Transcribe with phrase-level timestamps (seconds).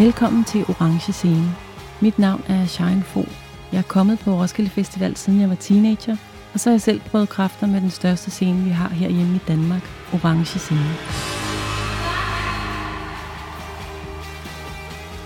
[0.00, 1.54] Velkommen til Orange Scene.
[2.00, 3.24] Mit navn er Shine Fo.
[3.72, 6.16] Jeg er kommet på Roskilde Festival siden jeg var teenager,
[6.54, 9.40] og så har jeg selv prøvet kræfter med den største scene, vi har herhjemme i
[9.48, 9.82] Danmark,
[10.12, 10.90] Orange Scene.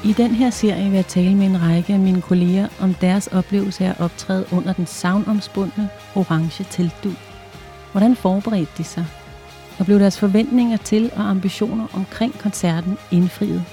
[0.04, 3.27] I den her serie vil jeg tale med en række af mine kolleger om deres
[3.27, 7.14] oplevelse af at optræde under den savnomspundne orange teltdug.
[7.93, 9.06] Hvordan forberedte de sig?
[9.79, 13.64] Og blev deres forventninger til og ambitioner omkring koncerten indfriet?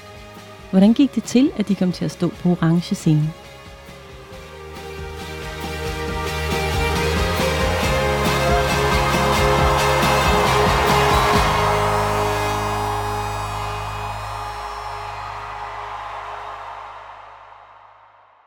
[0.72, 3.22] Hvordan gik det til, at de kom til at stå på orange scene?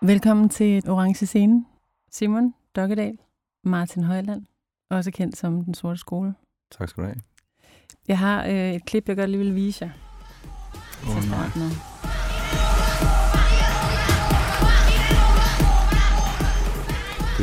[0.03, 1.65] Velkommen til Orange Scene.
[2.11, 3.19] Simon Dokkedal,
[3.65, 4.47] Martin Højland,
[4.91, 6.35] også kendt som Den Sorte Skole.
[6.79, 7.21] Tak skal du have.
[8.09, 9.91] Jeg har øh, et klip, jeg godt lige vil vise jer.
[11.03, 11.49] Åh, til nej.
[11.49, 11.94] starten.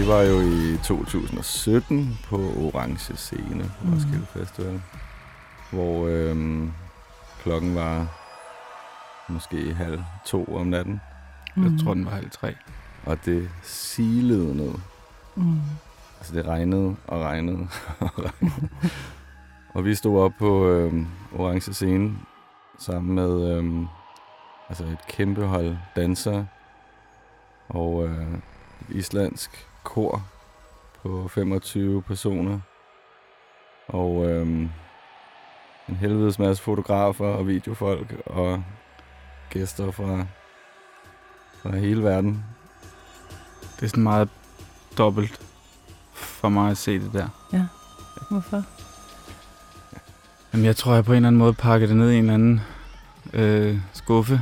[0.01, 3.93] Det var jo i 2017 på Orange Scene på Mhm.
[3.93, 4.81] Roskilde Festival,
[5.71, 6.71] hvor øhm,
[7.43, 8.07] klokken var
[9.29, 11.01] måske halv to om natten,
[11.55, 11.63] Mm.
[11.63, 12.55] Jeg tror, den var halv tre.
[13.05, 14.73] og det silede ned.
[15.35, 15.59] Mm.
[16.19, 17.67] Altså det regnede og regnede
[17.99, 18.69] og regnede.
[19.73, 22.15] og vi stod op på øhm, Orange Scene
[22.79, 23.87] sammen med øhm,
[24.69, 26.47] altså et kæmpe hold dansere
[27.69, 28.41] og øh, et
[28.95, 30.23] islandsk kor
[31.01, 32.59] på 25 personer.
[33.87, 34.69] Og øhm,
[35.89, 38.63] en helvedes masse fotografer og videofolk og
[39.49, 40.25] gæster fra,
[41.61, 42.45] fra hele verden.
[43.75, 44.29] Det er sådan meget
[44.97, 45.41] dobbelt
[46.13, 47.27] for mig at se det der.
[48.29, 48.63] Hvorfor?
[50.53, 52.33] Jamen, jeg tror, jeg på en eller anden måde pakker det ned i en eller
[52.33, 52.61] anden
[53.33, 54.41] øh, skuffe.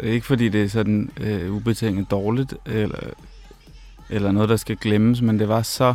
[0.00, 2.98] Ikke fordi det er sådan øh, ubetinget dårligt, eller,
[4.10, 5.94] eller noget, der skal glemmes, men det var så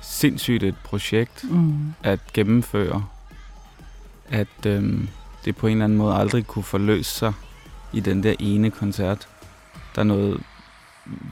[0.00, 1.94] sindssygt et projekt Mm.
[2.02, 3.04] at gennemføre,
[4.28, 5.00] at øh,
[5.44, 7.32] det på en eller anden måde aldrig kunne forløse sig
[7.92, 9.28] i den der ene koncert.
[9.94, 10.40] Der er noget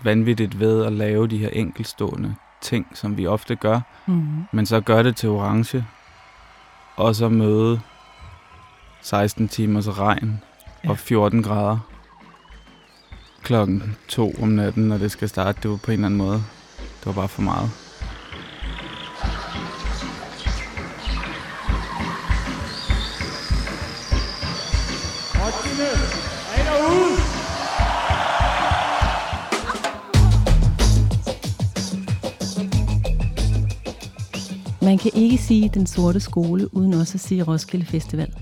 [0.03, 4.45] vanvittigt ved at lave de her enkelstående ting, som vi ofte gør, Mm.
[4.53, 5.85] men så gør det til orange,
[6.97, 7.81] og så møde
[9.03, 10.41] 16 timers regn
[10.85, 10.91] Ja.
[10.91, 11.79] og 14 grader
[13.43, 15.59] klokken to om natten, når det skal starte.
[15.63, 16.43] Det var på en eller anden måde,
[16.79, 17.71] det var bare for meget.
[34.83, 38.35] Man kan ikke sige Den Sorte Skole, uden også at sige Roskilde Festival.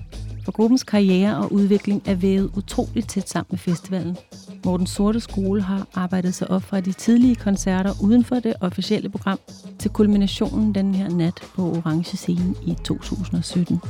[0.45, 4.17] For gruppens karriere og udvikling er vævet utroligt tæt sammen med festivalen,
[4.61, 8.53] hvor Den Sorte Skole har arbejdet sig op fra de tidlige koncerter uden for det
[8.61, 9.39] officielle program
[9.79, 13.81] til kulminationen den her nat på Orange Scene i 2017.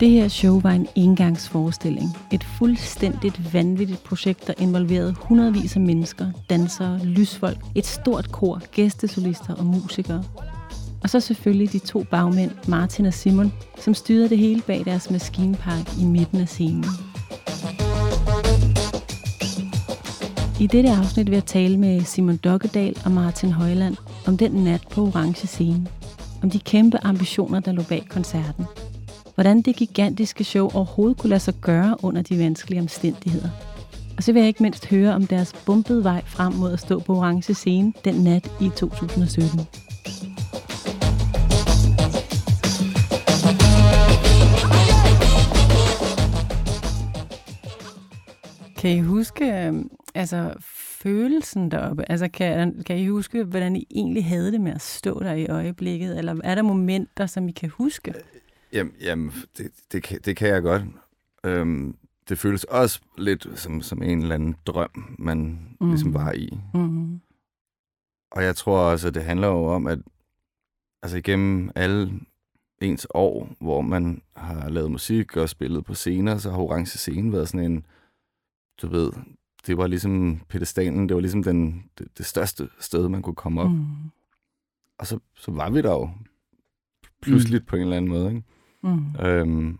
[0.00, 2.08] Det her show var en engangsforestilling.
[2.32, 9.54] Et fuldstændigt vanvittigt projekt, der involverede hundredvis af mennesker, dansere, lysfolk, et stort kor, gæstesolister
[9.54, 10.24] og musikere.
[11.02, 15.10] Og så selvfølgelig de to bagmænd, Martin og Simon, som styrede det hele bag deres
[15.10, 16.84] maskinpark i midten af scenen.
[20.60, 23.96] I dette afsnit vil jeg tale med Simon Dokkedal og Martin Højland
[24.26, 25.86] om den nat på Orange Scene.
[26.42, 28.64] Om de kæmpe ambitioner, der lå bag koncerten.
[29.34, 33.48] Hvordan det gigantiske show overhovedet kunne lade sig gøre under de vanskelige omstændigheder.
[34.16, 36.98] Og så vil jeg ikke mindst høre om deres bumpede vej frem mod at stå
[36.98, 39.60] på Orange Scene den nat i 2017.
[48.80, 50.54] Kan I huske øh, altså,
[51.02, 52.10] følelsen deroppe?
[52.10, 55.46] Altså, kan, kan I huske, hvordan I egentlig havde det med at stå der i
[55.46, 56.18] øjeblikket?
[56.18, 58.14] Eller er der momenter, som I kan huske?
[58.72, 60.82] Jamen, jamen det, det, kan, det kan jeg godt.
[61.44, 61.96] Øhm,
[62.28, 65.88] det føles også lidt som, som en eller anden drøm, man mm.
[65.90, 66.58] ligesom var i.
[66.74, 67.20] Mm-hmm.
[68.30, 69.98] Og jeg tror også, at det handler jo om, at
[71.02, 72.12] altså igennem alle
[72.82, 77.32] ens år, hvor man har lavet musik og spillet på scener, så har Orange Scene
[77.32, 77.84] været sådan en,
[78.82, 79.12] du ved,
[79.66, 83.60] det var ligesom pedestalen, det var ligesom den, det, det største sted, man kunne komme
[83.60, 83.70] op.
[83.70, 83.86] Mm.
[84.98, 86.10] Og så, så var vi der jo
[87.22, 87.66] pludseligt mm.
[87.66, 88.42] på en eller anden måde, ikke?
[88.82, 89.26] Mm.
[89.26, 89.78] Øhm,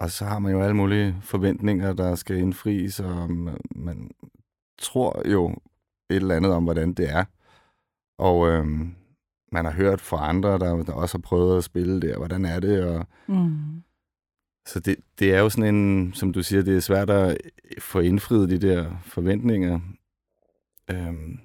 [0.00, 4.10] og så har man jo alle mulige forventninger, der skal indfries, og man, man
[4.78, 5.48] tror jo
[6.10, 7.24] et eller andet om, hvordan det er.
[8.18, 8.94] Og øhm,
[9.52, 12.44] man har hørt fra andre, der, der også har prøvet at spille det, og hvordan
[12.44, 13.82] er det, og Mm.
[14.68, 17.36] Så det, det er jo sådan en, som du siger, det er svært at
[17.78, 19.80] få indfriet de der forventninger.
[20.90, 21.38] Øhm,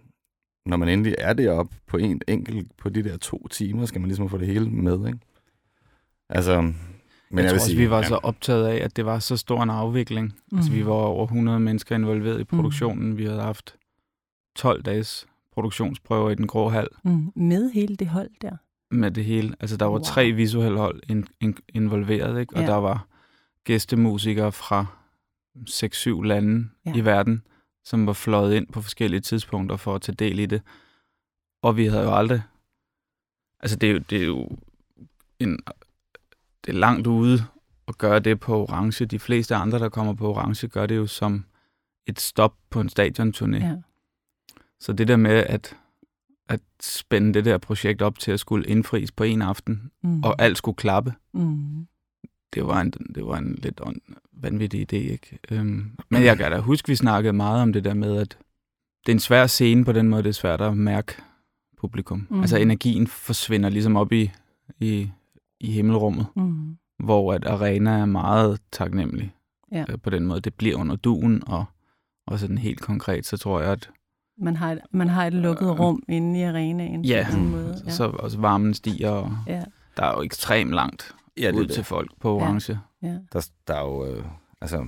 [0.65, 4.07] når man endelig er deroppe på en enkelt, på de der to timer, skal man
[4.07, 5.19] ligesom få det hele med, ikke?
[6.29, 6.73] Altså, men
[7.31, 9.37] jeg, jeg tror også, sige, vi var ja, så optaget af, at det var så
[9.37, 10.33] stor en afvikling.
[10.51, 10.57] Mm.
[10.57, 10.87] Altså, vi Mhm.
[10.87, 13.09] var over 100 mennesker involveret i produktionen.
[13.09, 13.17] Mm.
[13.17, 13.75] Vi havde haft
[14.55, 17.31] 12 dages produktionsprøver i den grå hal Mm.
[17.35, 18.57] Med hele det hold der.
[18.91, 19.55] med det hele.
[19.59, 20.03] Altså, der var wow.
[20.03, 22.55] tre visuelle hold in, in, involveret, ikke?
[22.55, 22.67] Og Ja.
[22.67, 23.07] der var
[23.63, 24.85] gæstemusikere fra
[25.69, 26.93] 6-7 lande Ja.
[26.95, 27.43] i verden,
[27.83, 30.61] som var fløjet ind på forskellige tidspunkter for at tage del i det.
[31.61, 32.41] Og vi havde jo aldrig...
[33.59, 34.49] Altså, det er jo, det er jo
[35.39, 35.59] en,
[36.65, 37.45] det er langt ude
[37.87, 39.05] at gøre det på orange.
[39.05, 41.45] De fleste andre, der kommer på orange, gør det jo som
[42.07, 43.65] et stop på en stadionturné.
[43.65, 43.75] Ja.
[44.79, 45.77] Så det der med at,
[46.49, 50.23] at spænde det der projekt op til at skulle indfries på en aften, Mm.
[50.23, 51.87] og alt skulle klappe, Mm.
[52.53, 53.81] Det var en, det var en lidt
[54.33, 55.39] vanvittig idé, ikke?
[55.51, 58.37] Øhm, men jeg kan da huske, vi snakkede meget om det der med, at
[59.05, 61.13] det er en svær scene på den måde, det er svært at mærke
[61.77, 62.27] publikum.
[62.29, 62.41] Mm.
[62.41, 64.31] Altså energien forsvinder ligesom op i,
[64.79, 65.09] i,
[65.59, 66.77] i himmelrummet, Mm.
[66.99, 69.35] hvor at arena er meget taknemmelig
[69.71, 69.85] Ja.
[69.89, 70.41] øh, på den måde.
[70.41, 71.65] Det bliver under duen, og,
[72.27, 73.89] og sådan helt konkret, så tror jeg, at
[74.37, 77.05] Man har et, man har et lukket Øh, rum inde i arenaen.
[77.05, 77.81] ja, på den måde.
[77.85, 77.91] ja.
[77.91, 79.63] så også varmen stiger, og Ja.
[79.97, 81.73] der er jo ekstremt langt ja, det, ud er det.
[81.75, 82.79] til folk på orange.
[83.01, 83.17] Ja.
[83.33, 84.25] Der, der er jo, øh,
[84.61, 84.87] altså,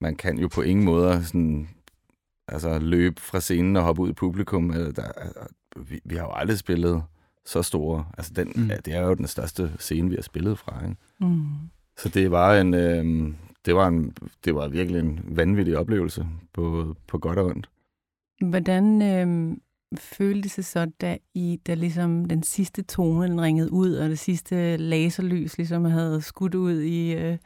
[0.00, 1.68] man kan jo på ingen måde sådan,
[2.48, 4.70] altså, løbe fra scenen og hoppe ud i publikum.
[4.70, 5.46] Øh, der, er-
[5.76, 7.02] vi, vi har jo aldrig spillet
[7.46, 8.52] så store, altså den.
[8.56, 8.66] Mm.
[8.68, 10.84] ja, det er jo den største scene, vi har spillet fra.
[10.84, 10.96] Ikke?
[11.20, 11.44] Mm.
[11.96, 16.94] Så det var en, øh, det var en, det var virkelig en vanvittig oplevelse på,
[17.06, 17.70] på godt og ondt.
[18.44, 19.56] Hvordan øh,
[19.96, 24.18] føltes det så, da, I, da ligesom den sidste tone den ringede ud, og det
[24.18, 27.38] sidste laserlys ligesom havde skudt ud i, øh,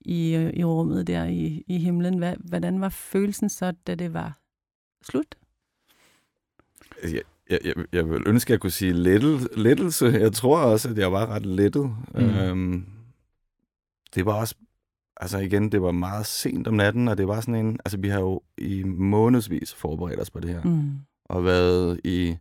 [0.00, 2.18] i, øh, i rummet der i, i himlen?
[2.18, 4.38] Hvad, hvordan var følelsen så, da det var
[5.02, 5.34] slut?
[7.02, 10.06] Jeg, jeg, jeg, jeg vil ønske, at jeg kunne sige lettel, lettelse.
[10.06, 11.84] Jeg tror også, at jeg var ret lettet.
[11.84, 12.20] Mm.
[12.20, 12.28] Mm.
[12.28, 12.86] Øhm,
[14.14, 14.54] det var også,
[15.16, 18.08] altså igen, det var meget sent om natten, og det var sådan en, altså vi
[18.08, 20.92] har jo i månedsvis forberedt os på det her, mm.
[21.32, 21.36] Mm.
[21.36, 22.36] og været i,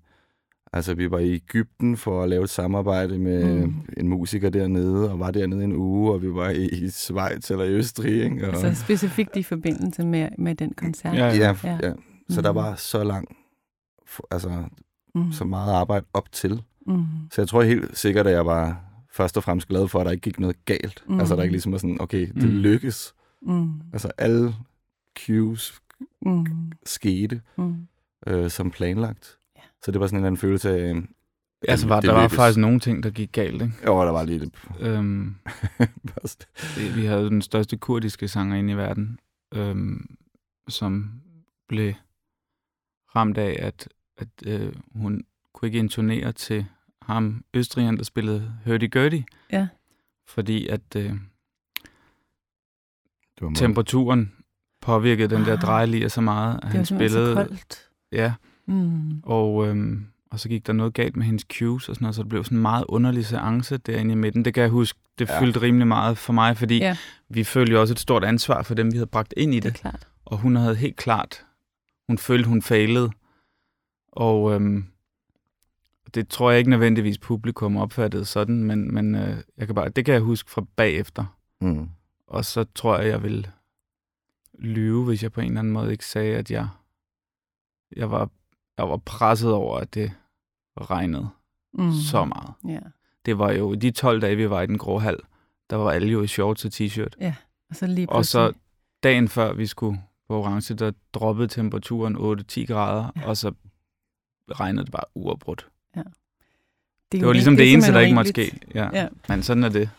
[0.74, 3.62] altså vi var i Ægypten for at lave et samarbejde med Mm.
[3.62, 3.74] mm.
[3.98, 7.66] en musiker dernede, og var dernede en uge, og vi var i, i Schweiz eller
[7.66, 8.48] i Østrig, ikke?
[8.48, 11.16] Og, Altså specifikt i forbindelse med, med den koncert.
[11.16, 11.78] Ja, ja, ja.
[11.84, 11.94] ja.
[12.30, 12.56] Så der Mhm.
[12.56, 13.28] var så lang,
[14.32, 14.64] altså
[15.16, 15.32] mm.
[15.32, 16.62] så meget arbejde op til.
[16.88, 17.04] Mm.
[17.32, 18.84] Så jeg tror helt sikkert, at jeg var
[19.14, 21.04] først og fremmest glad for, at der ikke gik noget galt.
[21.08, 21.14] Mm.
[21.14, 21.20] Mm.
[21.20, 22.50] Altså, der ikke ligesom var sådan, okay, det Mm.
[22.50, 22.56] mm.
[22.58, 23.14] lykkes.
[23.42, 23.72] Mm.
[23.94, 24.54] Altså, alle
[25.20, 25.82] cues
[26.26, 26.46] Mm.
[26.86, 27.76] skete Mm.
[28.28, 29.38] Øh, som planlagt.
[29.56, 29.62] Ja.
[29.84, 30.94] Så det var sådan en eller anden følelse af...
[30.96, 31.04] øh,
[31.68, 32.36] Altså, var, det der var lykkes.
[32.36, 33.74] faktisk nogle ting, der gik galt, ikke?
[33.86, 34.56] Jo, der var lige lidt...
[34.80, 35.36] Øhm,
[36.76, 39.20] det, vi havde den største kurdiske sanger inde i verden,
[39.54, 40.16] øhm,
[40.68, 41.12] som
[41.68, 41.94] blev
[43.16, 45.24] ramt af, at, at øh, hun
[45.54, 46.66] kunne ikke intonere til
[47.02, 49.22] ham, Østrigeren, der spillede Hurdy Gurdy,
[49.52, 49.68] Ja.
[50.28, 51.14] fordi at øh,
[53.42, 54.34] var temperaturen
[54.82, 55.62] påvirkede den der Ah.
[55.62, 57.28] drejelier så meget, at Det var han spillede...
[57.28, 57.90] så koldt.
[58.12, 58.34] Ja,
[58.66, 59.20] Mm.
[59.24, 62.22] og, øhm, og så gik der noget galt med hendes cues og sådan noget, så
[62.22, 64.46] det blev sådan en meget underlig seance derinde i midten.
[64.46, 65.42] Det kan jeg huske, det Ja.
[65.42, 66.98] fyldte rimelig meget for mig, fordi Ja.
[67.30, 69.64] vi følte jo også et stort ansvar for dem, vi havde bragt ind i Det
[69.64, 69.74] det.
[69.74, 70.08] klart.
[70.26, 71.46] Og hun havde helt klart,
[72.08, 73.10] hun følte, hun failede.
[74.12, 74.86] Og øhm,
[76.14, 80.06] det tror jeg ikke nødvendigvis publikum opfattede sådan, men, men øh, jeg kan bare, det
[80.06, 81.26] kan jeg huske fra bagefter.
[81.62, 81.90] Mm.
[82.28, 83.48] Og så tror jeg, jeg vil
[84.60, 86.68] lyve, hvis jeg på en eller anden måde ikke sagde, at jeg,
[87.96, 88.30] jeg, var,
[88.78, 90.12] jeg var presset over, at det
[90.82, 91.30] regnede
[91.74, 91.92] Mm.
[91.92, 92.54] så meget.
[92.68, 92.80] Ja.
[93.26, 95.18] Det var jo de 12 dage, vi var i den grå hal,
[95.70, 97.34] der var alle jo i shorts og t-shirt.
[97.70, 98.62] Og så lige Og så pludselig-
[99.04, 103.22] dagen før vi skulle på orange, der droppede temperaturen 8-10 grader, Ja.
[103.22, 103.28] ja.
[103.28, 103.52] og så
[104.52, 105.68] regnede det bare uafbrudt.
[105.94, 106.04] er
[107.12, 108.60] Det jo var ligesom det det, eneste, der ikke måtte ske.
[108.76, 108.84] Ja.
[108.84, 109.02] Ja.
[109.02, 109.08] ja.
[109.30, 109.90] Men sådan er det.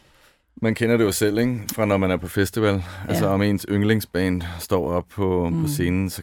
[0.56, 1.60] Man kender det jo selv, ikke?
[1.74, 2.82] Fra når man er på festival.
[3.08, 5.62] Altså, om ens yndlingsband står op på, mm.
[5.62, 6.22] på scenen, så,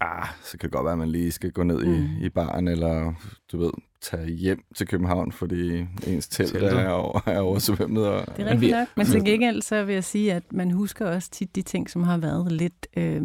[0.00, 1.92] ah, så kan det godt være, at man lige skal gå ned Mm.
[1.94, 3.12] i, i baren, eller
[3.52, 3.70] du ved,
[4.02, 6.72] tage hjem til København, fordi ens telt Teltet.
[6.72, 8.06] er, over, er oversvømmet.
[8.08, 8.88] Og, Det er Men rigtigt vi- nok.
[8.96, 12.02] Men til gengæld så vil jeg sige, at man husker også tit de ting, som
[12.02, 12.86] har været lidt...
[12.96, 13.22] Øh,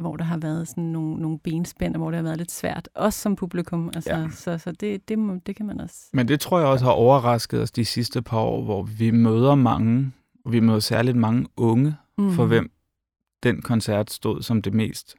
[0.00, 2.88] hvor der har været sådan nogle, nogle benspænd, og hvor det har været lidt svært,
[2.94, 3.90] også som publikum.
[3.94, 4.28] Altså, Ja.
[4.30, 5.96] Så, så det, det, må, det kan man også...
[6.12, 9.54] Men det tror jeg også har overrasket os de sidste par år, hvor vi møder
[9.54, 10.12] mange,
[10.44, 12.32] og vi møder særligt mange unge, Mm.
[12.32, 12.70] for hvem
[13.42, 15.16] den koncert stod som det mest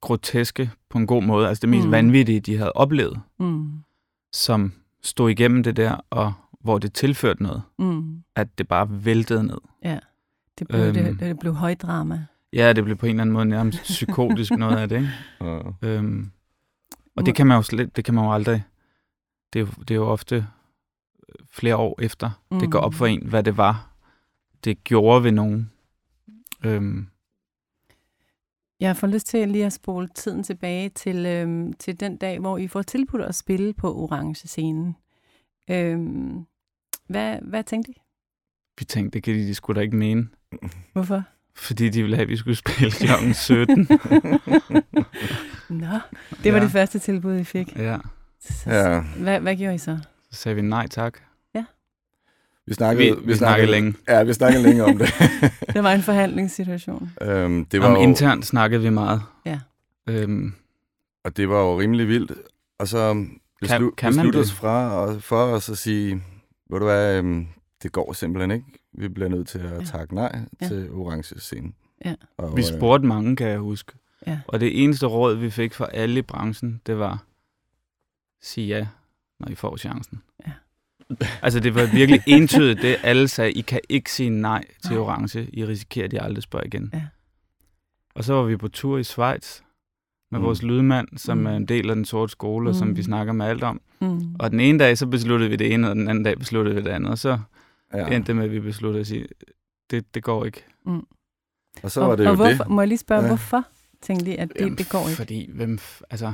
[0.00, 1.88] groteske på en god måde, altså det mest Mm.
[1.88, 1.92] mm.
[1.92, 3.72] vanvittige, de havde oplevet, Mm.
[4.32, 8.22] som stod igennem det der og hvor det tilførte noget, Mm.
[8.36, 9.58] at det bare væltede ned.
[9.84, 9.98] Ja.
[10.58, 10.94] Det blev, Øhm.
[10.94, 12.26] det, det blev højdrama.
[12.52, 15.10] Ja, det blev på en eller anden måde nærmest psykotisk noget af det, ikke?
[15.40, 16.30] Og, Øhm,
[17.16, 18.64] og det kan man jo slet, det kan man jo aldrig.
[19.52, 22.60] Det er jo, det er jo ofte øh, flere år efter, mm.
[22.60, 23.90] det går op for en, hvad det var,
[24.64, 25.70] det gjorde ved nogen.
[26.64, 27.08] Øhm,
[28.80, 32.58] Jeg får lyst til lige at spole tiden tilbage til, øhm, til den dag, hvor
[32.58, 34.96] I får tilbudt at spille på Orange Scenen.
[35.70, 36.44] Øhm,
[37.08, 37.94] hvad, hvad tænkte I?
[38.78, 40.28] vi tænkte, det kan de, de skulle da ikke mene,
[40.92, 41.22] Hvorfor?
[41.56, 43.32] fordi de ville have, at vi skulle spille kl.
[43.34, 43.76] 17.
[45.70, 45.98] Nå,
[46.44, 46.64] det var Ja.
[46.64, 47.76] det første tilbud, I fik.
[47.76, 47.98] ja,
[48.40, 49.98] Så, ja, hvad, hvad gjorde I så?
[50.30, 51.18] så sagde vi nej tak.
[52.66, 53.94] Vi snakkede, Vi, vi snakkede længe.
[54.08, 55.08] Ja, vi snakkede længe om det.
[55.74, 57.10] Det var en forhandlingssituation.
[57.22, 59.22] øhm, det var Om jo, internt snakkede vi meget.
[59.46, 59.60] Ja.
[60.06, 60.52] Øhm,
[61.24, 62.32] og det var jo rimelig vildt.
[62.78, 63.26] Og så
[63.60, 66.22] beslu, kan man besluttede os fra og, for os at sige,
[66.70, 67.46] ved du hvad, øhm,
[67.82, 68.66] det går simpelthen ikke.
[68.98, 69.84] Vi bliver nødt til at Ja.
[69.84, 70.68] takke nej Ja.
[70.68, 71.72] til orange scene.
[72.04, 72.14] Ja.
[72.38, 73.92] Og, vi øh, spurgte mange, kan jeg huske.
[74.26, 74.38] Ja.
[74.48, 77.24] Og det eneste råd, vi fik fra alle i branchen, det var,
[78.42, 78.86] sig ja,
[79.40, 80.22] når I får chancen.
[80.46, 80.52] Ja.
[81.42, 82.96] Altså, det var virkelig entydigt det.
[83.02, 85.48] Alle sagde, I kan ikke sige nej til orange.
[85.52, 86.90] I risikerer, at de aldrig spørger igen.
[86.94, 87.02] Ja.
[88.14, 89.60] Og så var vi på tur i Schweiz
[90.30, 90.44] med Mm.
[90.46, 91.46] vores lydmand, som Mm.
[91.46, 92.96] er en del af den sorte skole, og som Mm.
[92.96, 93.80] vi snakker med alt om.
[94.00, 94.34] Mm.
[94.38, 96.82] Og den ene dag, så besluttede vi det ene, og den anden dag besluttede vi
[96.82, 97.10] det andet.
[97.10, 97.38] Og så
[97.94, 98.06] ja.
[98.06, 99.26] endte det med, at vi besluttede at sige,
[99.90, 100.64] det, det går ikke.
[101.82, 102.72] Og så og, var det og jo hvorfor, det.
[102.72, 103.26] Må jeg lige spørge, Ja.
[103.28, 103.64] hvorfor
[104.02, 105.16] tænkte I, at det, Jamen, det går ikke?
[105.16, 105.78] Fordi, hvem,
[106.10, 106.32] altså,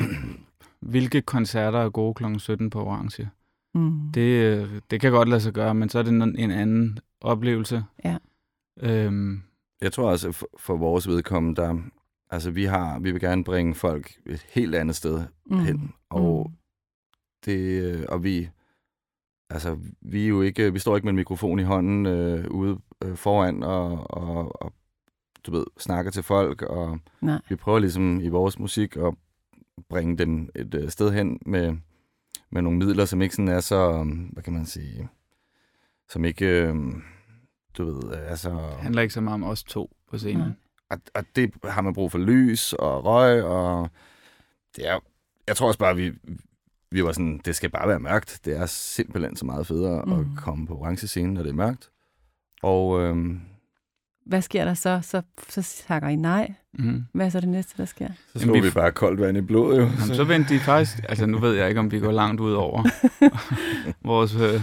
[0.80, 2.24] hvilke koncerter er gode kl.
[2.38, 3.28] 17 på Orange?
[3.74, 4.12] Mm.
[4.14, 7.84] Det, det kan godt lade sig gøre, men så er det en, en anden oplevelse.
[8.04, 8.18] Ja.
[8.82, 9.42] Øhm,
[9.80, 11.78] Jeg tror også, for, for vores vedkommende, der,
[12.30, 15.58] altså vi har, vi vil gerne bringe folk et helt andet sted mm.
[15.58, 15.92] hen.
[16.10, 16.56] Og Mm.
[17.44, 18.48] det, øh, og vi,
[19.50, 22.78] altså vi er jo ikke, vi står ikke med en mikrofon i hånden øh, ude
[23.04, 24.72] øh, foran og, og, og,
[25.46, 27.40] du ved, snakker til folk, og Nej.
[27.48, 29.14] vi prøver ligesom i vores musik at
[29.88, 31.76] bringe dem et øh, sted hen med,
[32.52, 35.08] med nogle midler, som ikke sådan er så, øh, hvad kan man sige,
[36.08, 36.76] som ikke, øh,
[37.78, 38.50] du ved, er så...
[38.50, 40.38] det handler ikke så meget om os to på scenen.
[40.46, 40.50] Nej.
[40.90, 43.88] Og, og det har man brug for lys og røg, og
[44.76, 44.98] det er,
[45.48, 46.12] jeg tror også bare, vi,
[46.90, 48.40] vi var sådan, det skal bare være mørkt.
[48.44, 50.12] Det er simpelthen så meget federe mm.
[50.12, 50.36] at Mm.
[50.36, 51.90] komme på orange scene, når det er mørkt.
[52.62, 53.40] Og øhm,
[54.26, 55.00] Hvad sker der så?
[55.02, 56.54] Så, så takker I nej.
[56.72, 57.04] Mm-hmm.
[57.12, 58.08] Hvad er så det næste, der sker?
[58.32, 59.82] så slog vi vi, bare koldt vand i blodet, jo.
[59.82, 62.52] Jamen, så vendte de faktisk, altså nu ved jeg ikke, om vi går langt ud
[62.52, 62.84] over
[64.08, 64.60] vores øh,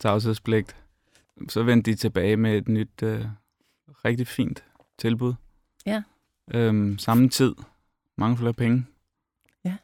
[0.00, 0.76] tavshedspligt.
[1.48, 3.24] Så vendte de tilbage med et nyt, øh,
[4.04, 4.64] rigtig fint
[4.98, 5.34] tilbud.
[5.86, 6.02] Ja.
[6.54, 7.54] Øhm, samme tid,
[8.18, 8.86] mange flere penge.
[9.64, 9.76] Ja.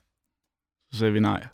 [0.92, 1.46] Så sagde vi nej.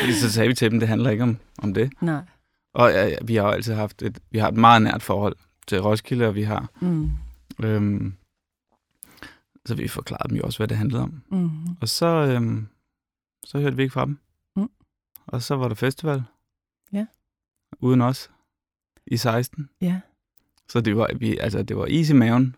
[0.00, 1.92] Fordi så sagde vi til dem, det handler ikke om, om det.
[2.00, 2.22] Nej.
[2.74, 5.36] Og ja, ja, vi har jo altid haft et, vi har et meget nært forhold
[5.66, 7.10] til Roskilde, og vi har, Mm.
[7.62, 8.14] øhm,
[9.66, 11.22] så vi forklarede dem jo også, hvad det handlede om.
[11.30, 11.50] Mm.
[11.80, 12.68] Og så, øhm,
[13.44, 14.18] så hørte vi ikke fra dem.
[14.56, 14.70] Mm.
[15.26, 16.22] Og så var der festival.
[16.92, 17.06] Ja.
[17.80, 18.30] Uden os.
[19.06, 19.68] I 16.
[19.80, 20.00] Ja.
[20.68, 22.56] Så det var, vi, altså, det var is i maven.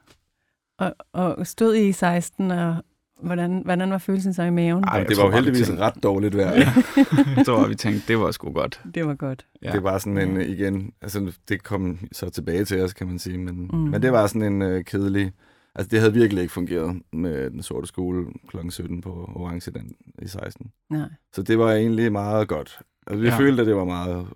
[0.78, 2.84] Og, og stod I i 16, og
[3.22, 4.84] hvordan, hvordan var følelsen så i maven?
[4.84, 6.54] Ej, det var jo heldigvis tænkte- ret dårligt vejr.
[6.56, 6.72] Ja.
[7.36, 8.80] jeg tror, vi tænkte, det var sgu godt.
[8.94, 9.46] Det var godt.
[9.62, 9.72] Ja.
[9.72, 13.38] Det var sådan en, igen, altså det kom så tilbage til os, kan man sige,
[13.38, 13.78] men, Mm.
[13.78, 15.32] men det var sådan en øh, kedelig,
[15.74, 18.56] altså det havde virkelig ikke fungeret med den sorte skole kl.
[18.70, 20.70] 17 på Orange den, i 16.
[20.90, 21.08] Nej.
[21.32, 22.78] Så det var egentlig meget godt.
[23.06, 23.38] Altså, vi Ja.
[23.38, 24.26] følte, at det var meget,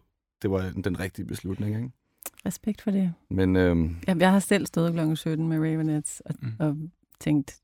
[0.43, 1.91] det var den rigtige beslutning, ikke?
[2.47, 3.13] Respekt for det.
[3.31, 5.15] Men øhm, Jeg, jeg har selv stået kl.
[5.15, 6.49] 17 med Ravenettes og, Mm.
[6.59, 6.77] og
[7.21, 7.57] tænkt,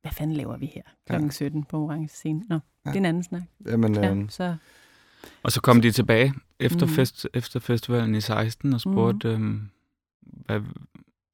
[0.00, 1.12] hvad fanden laver vi her kl.
[1.22, 1.30] Ja.
[1.30, 2.44] 17 på Orange Scene?
[2.48, 2.90] Nå, Ja.
[2.90, 3.42] det er en anden snak.
[3.66, 4.56] jamen, Ja, øhm, så
[5.42, 6.92] Og så kom de tilbage efter, Mm.
[6.92, 9.70] fest, efter festivalen i 16 og spurgte, øhm,
[10.22, 10.60] hvad,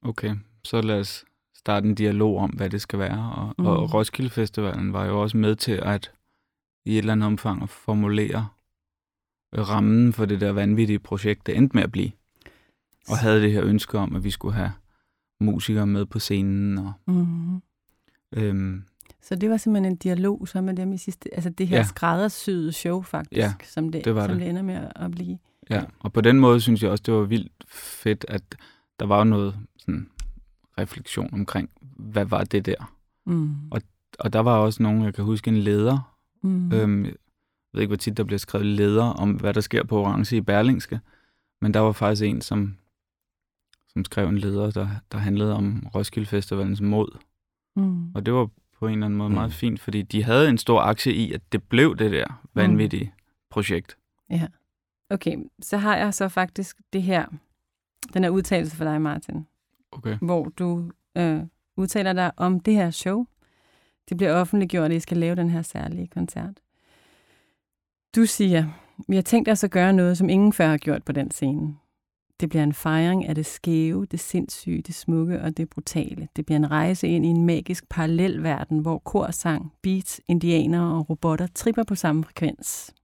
[0.02, 1.24] okay, så lad os
[1.54, 3.32] starte en dialog om, hvad det skal være.
[3.36, 3.66] Og, Mm.
[3.66, 6.12] og Roskilde Festivalen var jo også med til at
[6.86, 8.48] i et eller andet omfang at formulere
[9.54, 12.10] øh, rammen for det der vanvittige projekt, det endte med at blive.
[13.08, 14.72] Og havde det her ønske om, at vi skulle have
[15.40, 16.78] musikere med på scenen.
[16.78, 17.62] Og, Mm.
[18.36, 18.82] Øhm,
[19.22, 21.34] Så det var simpelthen en dialog så med dem i sidste...
[21.34, 21.82] Altså det her Ja.
[21.84, 24.40] skræddersyede show, faktisk, Ja, som, det, det som det.
[24.40, 25.38] det ender med at blive.
[25.70, 28.42] Ja, og på den måde synes jeg også, det var vildt fedt, at
[29.00, 30.08] der var noget sådan,
[30.78, 32.92] refleksion omkring, hvad var det der?
[33.26, 33.54] Mm.
[34.18, 36.14] Og der var også nogen, jeg kan huske, en leder.
[36.42, 36.72] Mm.
[36.72, 37.12] Øhm, jeg
[37.72, 40.40] ved ikke, hvor tit der bliver skrevet leder om, hvad der sker på Orange i
[40.40, 41.00] Berlingske.
[41.60, 42.76] Men der var faktisk en, som,
[43.88, 47.18] som skrev en leder, der, der handlede om Roskilde Festivalens mod.
[47.76, 48.12] Mm.
[48.14, 49.34] Og det var på en eller anden måde Mm.
[49.34, 53.12] meget fint, fordi de havde en stor aktie i, at det blev det der vanvittige
[53.50, 53.96] projekt.
[54.30, 54.46] Ja.
[55.10, 57.26] Okay, så har jeg så faktisk det her,
[58.14, 59.46] den her udtalelse for dig, Martin,
[59.92, 60.18] Okay.
[60.22, 61.40] hvor du øh,
[61.76, 63.26] udtaler dig om det her show.
[64.08, 66.60] Det bliver offentliggjort, at I skal lave den her særlige koncert.
[68.16, 68.66] Du siger,
[69.08, 71.76] vi har tænkt os at gøre noget, som ingen før har gjort på den scene.
[72.40, 76.28] Det bliver en fejring af det skæve, det sindssyge, det smukke og det brutale.
[76.36, 81.46] Det bliver en rejse ind i en magisk parallelverden, hvor korsang, beats, indianere og robotter
[81.54, 82.94] tripper på samme frekvens.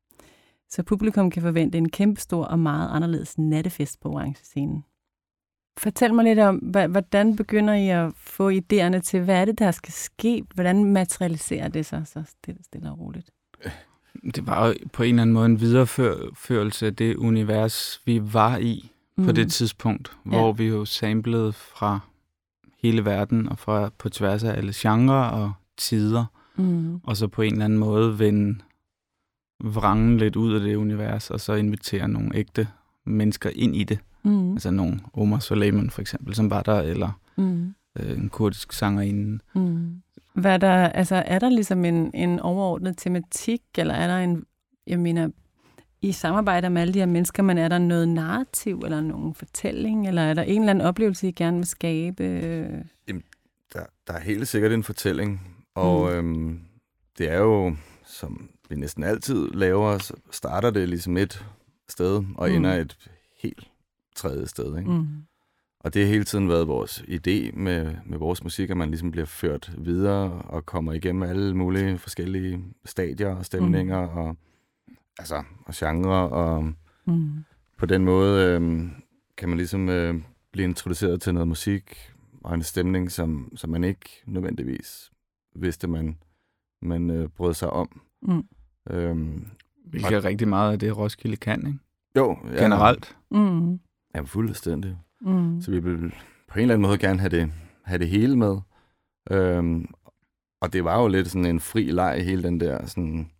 [0.71, 4.85] Så publikum kan forvente en kæmpestor og meget anderledes nattefest på orange scenen.
[5.79, 9.71] Fortæl mig lidt om, hvordan begynder I at få idéerne til, hvad er det, der
[9.71, 10.45] skal ske?
[10.55, 13.31] Hvordan materialiserer det sig så stille, stille og roligt?
[14.35, 18.57] Det var jo på en eller anden måde en videreførelse af det univers, vi var
[18.57, 19.25] i mm.
[19.25, 20.31] på det tidspunkt, Ja.
[20.31, 22.01] hvor vi jo samlede fra
[22.83, 26.25] hele verden og fra på tværs af alle genrer og tider,
[26.57, 27.01] Mm.
[27.05, 28.59] og så på en eller anden måde vende
[29.61, 32.69] vrangen lidt ud af det univers, og så invitere nogle ægte
[33.07, 33.99] mennesker ind i det.
[34.23, 34.53] Mm.
[34.53, 37.75] Altså nogle Omar Soleiman for eksempel, som var der, eller Mm.
[37.99, 39.39] øh, en kurdisk sangerinde.
[39.55, 40.03] Mm.
[40.35, 44.45] Hvad er der, altså, er der ligesom en, en overordnet tematik, eller er der en,
[44.87, 45.29] jeg mener,
[46.03, 50.09] I samarbejder med alle de her mennesker, men er der noget narrativ, eller nogen fortælling,
[50.09, 52.25] eller er der en eller anden oplevelse, I gerne vil skabe?
[53.75, 56.17] Der, der er helt sikkert en fortælling, og mm.
[56.17, 56.61] øhm,
[57.19, 57.77] det er jo,
[58.07, 61.45] som vi næsten altid laver, så starter det ligesom et
[61.89, 62.55] sted, og Mm.
[62.57, 62.97] ender et
[63.43, 63.69] helt
[64.17, 64.79] tredje sted.
[64.79, 64.91] Ikke?
[64.91, 65.07] Mm.
[65.81, 69.11] Og det har hele tiden været vores idé med, med vores musik, at man ligesom
[69.11, 74.17] bliver ført videre og kommer igennem alle mulige forskellige stadier og stemninger mm.
[74.19, 74.37] og,
[75.19, 76.73] altså, og genre, og
[77.07, 77.45] Mm.
[77.79, 78.89] på den måde øh,
[79.37, 80.15] kan man ligesom øh,
[80.53, 82.13] blive introduceret til noget musik
[82.45, 85.11] og en stemning, som, som man ikke nødvendigvis
[85.57, 86.19] vidste, man,
[86.83, 88.01] man øh, brød sig om.
[88.23, 88.43] Mm.
[88.91, 89.47] Øhm,
[89.85, 91.79] Hvilket er rigtig meget af det, Roskilde kan, ikke?
[92.17, 93.17] jo, ja, Generelt.
[93.31, 93.81] Mm.
[94.15, 94.99] Ja, fuldstændig.
[95.21, 95.61] Mm.
[95.61, 96.15] Så vi vil
[96.49, 97.53] på en eller anden måde gerne have det,
[97.85, 98.57] have det hele med.
[99.31, 99.87] Øhm,
[100.61, 103.31] og det var jo lidt sådan en fri leg, hele den der sådan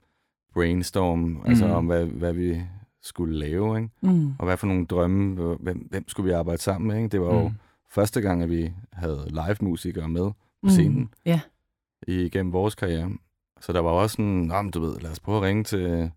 [0.55, 1.39] brainstorm, mm.
[1.47, 1.75] altså Mhm.
[1.75, 2.63] om hvad, hvad vi
[3.03, 3.91] skulle lave, ikke?
[4.01, 4.33] Mm.
[4.39, 6.97] og hvad for nogle drømme, hvem, hvem skulle vi arbejde sammen med.
[6.97, 7.09] Ikke?
[7.09, 7.55] Det var jo Mm.
[7.91, 10.69] første gang, at vi havde live-musikere med på Mm.
[10.69, 11.41] scenen Ja.
[12.09, 13.11] igennem vores karriere.
[13.61, 16.11] Så der var også sådan, men du ved, lad os prøve at ringe til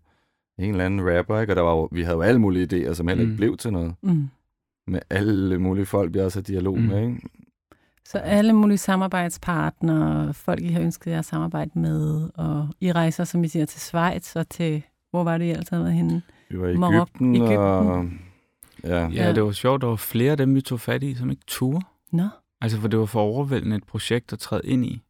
[0.58, 1.52] en eller anden rapper, ikke?
[1.52, 3.36] og der var jo, vi havde jo alle mulige idéer, som heller ikke Mm.
[3.36, 3.94] blev til noget.
[4.02, 4.28] Mm.
[4.86, 6.84] Med alle mulige folk, vi også har dialog Mm.
[6.84, 7.02] med.
[7.02, 7.20] Ikke?
[8.08, 13.24] Så alle mulige samarbejdspartnere, folk I har ønsket jer at samarbejde med, og I rejser,
[13.24, 16.22] som I siger, til Schweiz og til, hvor var det I altid været henne?
[16.50, 17.56] Vi var i Marok- Ægypten, Egypten.
[17.58, 18.08] og...
[18.84, 19.80] Ja, Ja, det var sjovt.
[19.82, 21.80] Der var flere af dem, vi tog fat i, som ikke turde.
[22.12, 22.28] Nå,
[22.60, 25.02] Altså, for det var for overvældende et projekt at træde ind i.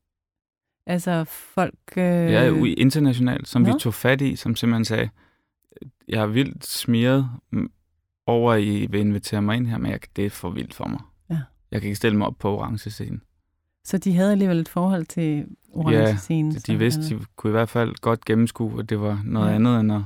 [0.87, 1.79] altså folk...
[1.97, 2.05] Øh...
[2.33, 3.73] Ja, internationalt, som Nå.
[3.73, 5.09] vi tog fat i, som simpelthen sagde,
[6.09, 7.29] jeg er vildt smiret
[8.27, 10.89] over, at I vil invitere mig ind her, men jeg, det er for vildt for
[10.89, 11.01] mig.
[11.75, 11.77] Ja.
[11.77, 13.21] Jeg kan ikke stille mig op på orange scene.
[13.85, 16.53] Så de havde alligevel et forhold til orange Ja, scene.
[16.55, 19.51] De, de vidste, de kunne i hvert fald godt gennemskue, at det var noget Ja.
[19.51, 19.57] ja.
[19.57, 20.03] andet end at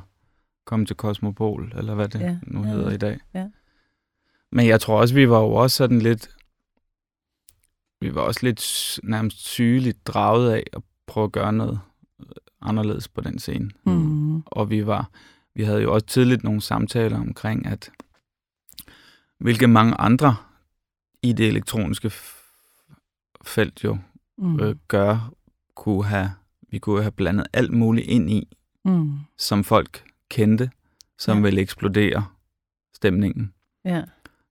[0.66, 2.38] komme til Cosmopol, eller hvad det Ja, ja.
[2.42, 2.94] nu ja, hedder ja.
[2.94, 3.18] i dag.
[3.34, 3.46] Ja.
[4.52, 6.30] Men jeg tror også, vi var jo også sådan lidt,
[8.00, 11.80] vi var også lidt nærmest sygeligt draget af at prøve at gøre noget
[12.20, 12.26] øh,
[12.62, 13.70] anderledes på den scene.
[13.86, 14.40] Mm.
[14.46, 15.10] Og vi var,
[15.54, 17.90] vi havde jo også tidligt nogle samtaler omkring, at
[19.38, 20.36] hvilke mange andre
[21.22, 22.12] i det elektroniske
[23.44, 23.98] felt jo
[24.40, 24.60] Mm.
[24.60, 25.32] øh, gør,
[25.74, 26.30] kunne have,
[26.70, 29.18] vi kunne have blandet alt muligt ind i, Mm.
[29.38, 30.70] som folk kendte,
[31.18, 31.42] som ja.
[31.42, 32.26] ville eksplodere
[32.94, 33.54] stemningen.
[33.84, 34.04] Ja.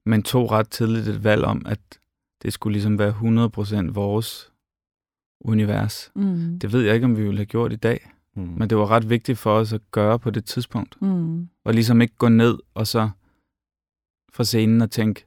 [0.06, 1.80] Men tog ret tidligt et valg om, at
[2.42, 4.52] det skulle ligesom være 100% vores
[5.42, 6.12] univers.
[6.16, 6.60] Mm.
[6.60, 8.42] Det ved jeg ikke, om vi ville have gjort i dag, mm.
[8.58, 11.02] men det var ret vigtigt for os at gøre på det tidspunkt.
[11.02, 11.50] Mm.
[11.64, 13.10] Og ligesom ikke gå ned og så
[14.34, 15.26] fra scenen og tænke,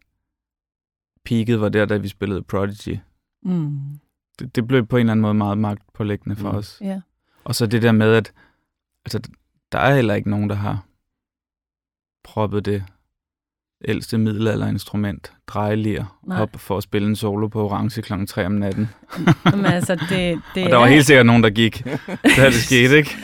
[1.31, 2.99] peaket var der, da vi spillede Prodigy.
[3.43, 3.79] Mm.
[4.39, 6.57] Det, det blev på en eller anden måde meget magtpålæggende for Mm.
[6.59, 6.79] os.
[6.81, 7.01] Ja.
[7.45, 8.33] Og så det der med, at
[9.05, 9.21] altså,
[9.73, 10.85] der er heller ikke nogen, der har
[12.25, 12.85] proppet det
[13.85, 16.43] ældste middelalderinstrument, drejelir, Nej.
[16.43, 18.13] op for at spille en solo på orange kl.
[18.29, 18.89] 3 om natten.
[19.45, 21.85] Men altså, det, det og der var er- helt sikkert nogen, der gik,
[22.37, 23.17] da det skete, ikke?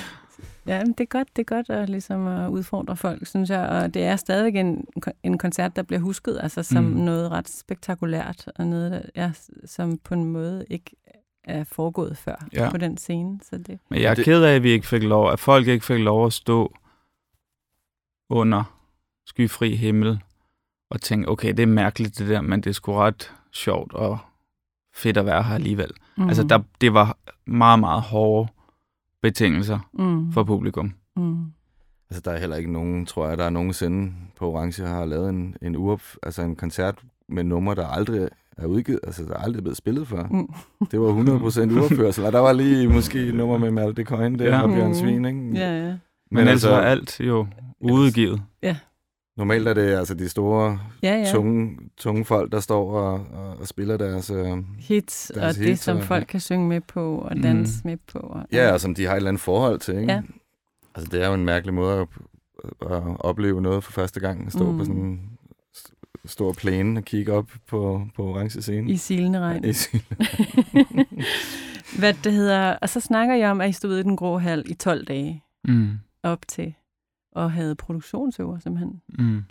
[0.67, 3.69] Ja, det er godt, det er godt at, ligesom at udfordre folk, synes jeg.
[3.69, 4.85] Og det er stadigvæk en,
[5.23, 6.91] en koncert, der bliver husket altså, som mm.
[6.91, 9.33] Noget ret spektakulært, og noget, der, ja,
[9.65, 10.91] som på en måde ikke
[11.45, 12.71] er foregået før Ja.
[12.71, 13.41] på den scene.
[13.43, 15.85] Så det, Men jeg er ked af, at vi ikke fik lov, at folk ikke
[15.85, 16.75] fik lov at stå
[18.31, 18.65] under
[19.27, 20.21] skyfri himmel
[20.91, 24.19] og tænke, okay, det er mærkeligt det der, men det er sgu ret sjovt og
[24.95, 25.91] fedt at være her alligevel.
[26.17, 26.23] mm.
[26.23, 26.29] Mm.
[26.29, 28.49] Altså, der, det var meget, meget hårde
[29.27, 30.33] betingelser mm.
[30.33, 30.93] for publikum.
[31.17, 31.31] Mm.
[31.33, 31.51] Altså,
[32.11, 35.29] Altså, der er heller ikke nogen, tror jeg, der er nogensinde på Orange har lavet
[35.31, 39.39] en, en, uop, altså en koncert med numre, der aldrig er udgivet, altså der er
[39.39, 40.27] aldrig blevet spillet før.
[40.27, 40.49] Mm.
[40.91, 44.45] Det var 100% uopførsel, og der var lige måske et nummer med Malte Coyne der,
[44.45, 44.55] Ja.
[44.57, 44.63] ja.
[44.63, 44.95] og Bjørn Mm.
[44.95, 45.51] Svin, ikke?
[45.55, 45.85] Ja, ja.
[45.87, 45.99] Men,
[46.31, 47.47] Men altså er alt jo
[47.81, 48.43] udgivet.
[49.37, 51.19] Normalt er det altså de store, Ja, ja.
[51.19, 51.31] ja.
[51.33, 54.31] tunge, tunge folk, der står og, og, og spiller deres...
[54.31, 57.43] Øh, Hits, og Deres det, hits, som og- folk kan synge med på og Mm.
[57.43, 58.19] danse med på.
[58.19, 60.13] Og, ja, og som de har et eller andet forhold til, ikke?
[60.13, 60.23] Ja.
[60.95, 62.07] Altså, det er jo en mærkelig måde at,
[62.91, 64.47] at opleve noget for første gang.
[64.47, 64.73] At stå Mm.
[64.73, 64.79] mm.
[64.79, 65.21] på sådan en
[65.77, 68.91] st- stor plæne og kigge op på, på orange scene.
[68.93, 69.65] I silende regn.
[69.65, 70.01] I sin-
[71.99, 74.39] Hvad det hedder, og så snakker jeg om, at I stod ude i den grå
[74.39, 75.89] hal i 12 dage Mm.
[76.23, 76.75] op til,
[77.37, 79.03] og havde produktionsøver simpelthen.
[79.19, 79.43] Mm.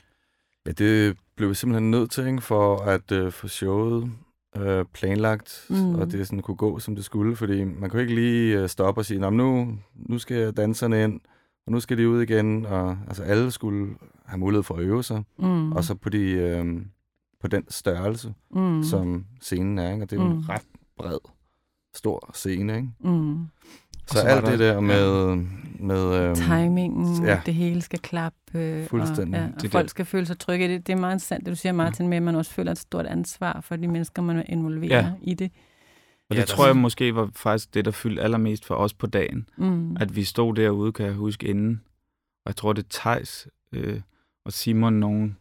[0.65, 4.11] Ja, det blev vi simpelthen nødt til, ikke, for at øh, få showet
[4.57, 5.95] øh, planlagt, Mm.
[5.95, 7.35] og det sådan kunne gå, som det skulle.
[7.35, 11.19] Fordi man kunne ikke lige øh, stoppe og sige, "Nå, nu, nu skal danserne ind,
[11.65, 12.65] og nu skal de ud igen.
[12.65, 13.95] Og, altså alle skulle
[14.25, 15.23] have mulighed for at øve sig.
[15.39, 15.71] Mm.
[15.71, 16.81] Og så på, de, øh,
[17.41, 18.83] på den størrelse, mm.
[18.83, 19.91] som scenen er.
[19.91, 20.03] Ikke?
[20.03, 20.31] Og det er Mm.
[20.31, 20.65] en ret
[20.97, 21.17] bred,
[21.95, 22.75] stor scene.
[22.75, 22.89] Ikke?
[22.99, 23.45] Mm.
[24.07, 25.35] Så, så alt det der med...
[25.79, 27.31] med øh, Timingen, ja.
[27.31, 27.41] ja.
[27.45, 29.39] det hele skal klappe, Fuldstændig.
[29.41, 30.67] og, ja, og Det folk der- skal føle sig trygge.
[30.67, 32.77] Det, det er meget interessant, det du siger, Martin, med at man også føler et
[32.77, 35.11] stort ansvar for de mennesker, man involverer Ja.
[35.21, 35.51] i det.
[36.29, 38.93] Og Ja, det der- tror jeg måske var faktisk det, der fyldte allermest for os
[38.93, 39.49] på dagen.
[39.57, 39.97] Mm.
[39.99, 41.81] At vi stod derude, kan jeg huske, inden.
[42.45, 44.01] Og jeg tror, det er Tejs øh,
[44.45, 45.35] og Simon, nogle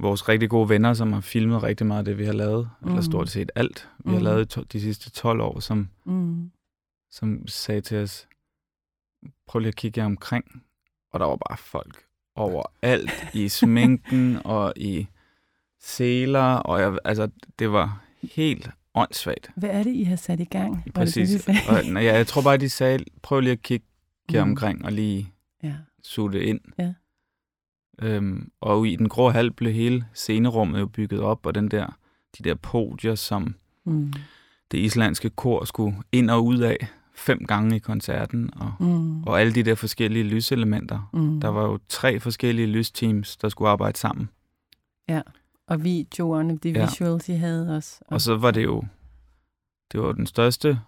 [0.00, 2.68] vores rigtig gode venner, som har filmet rigtig meget af det, vi har lavet.
[2.80, 2.86] Mm.
[2.88, 3.02] Eller Mm.
[3.02, 4.12] stort set alt, vi Mm.
[4.16, 6.50] har lavet de sidste 12 år, som, Mm.
[7.14, 8.28] Som sagde til os,
[9.46, 10.62] prøv lige at kigge jer omkring.
[11.12, 15.06] Og der var bare folk overalt, i sminken og i
[15.80, 19.50] seler, og jeg, altså, det var helt åndssvagt.
[19.56, 20.84] Hvad er det, I har sat i gang?
[20.84, 21.44] Det Præcis.
[21.44, 21.56] Det?
[21.68, 23.86] Og, ja, jeg tror bare, de sagde, prøv lige at kigge
[24.32, 24.50] jer Mm.
[24.50, 25.74] omkring og lige Ja.
[26.02, 26.60] suge det ind.
[26.78, 26.94] Ja.
[28.02, 31.98] Øhm, og i den grå hal blev hele scenerummet jo bygget op, og den der,
[32.38, 34.12] de der podier, som Mm.
[34.70, 36.76] det islandske kor skulle ind og ud af
[37.16, 39.22] fem gange i koncerten, og, Mm.
[39.22, 41.10] og alle de der forskellige lyselementer.
[41.12, 41.40] Mm.
[41.40, 44.28] Der var jo tre forskellige lysteams, der skulle arbejde sammen.
[45.68, 46.84] Og videoerne, de Ja.
[46.84, 48.00] visuals, I havde også.
[48.06, 48.82] Og så var det jo
[49.92, 50.78] det var den største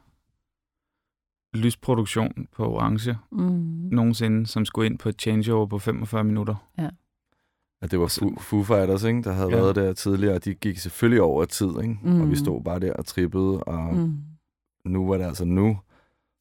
[1.55, 3.89] lysproduktion på Orange Mm.
[3.93, 6.55] nogensinde, som skulle ind på et changeover på 45 minutter.
[6.79, 9.57] Ja, det var Foo, Foo Fighters, ikke, der havde Ja.
[9.57, 9.63] ja.
[9.63, 11.99] været der tidligere, og de gik selvfølgelig over tid, ikke?
[12.03, 12.21] Mm.
[12.21, 12.31] og Mm.
[12.31, 14.01] vi stod bare der og trippede, og mm.
[14.01, 14.91] Mm.
[14.91, 15.79] nu var det altså nu,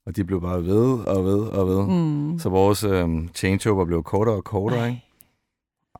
[0.05, 1.87] og de blev bare ved og ved og ved.
[1.87, 2.39] Mm.
[2.39, 4.87] Så vores øhm, changeover blev kortere og kortere, Ej.
[4.87, 5.01] ikke?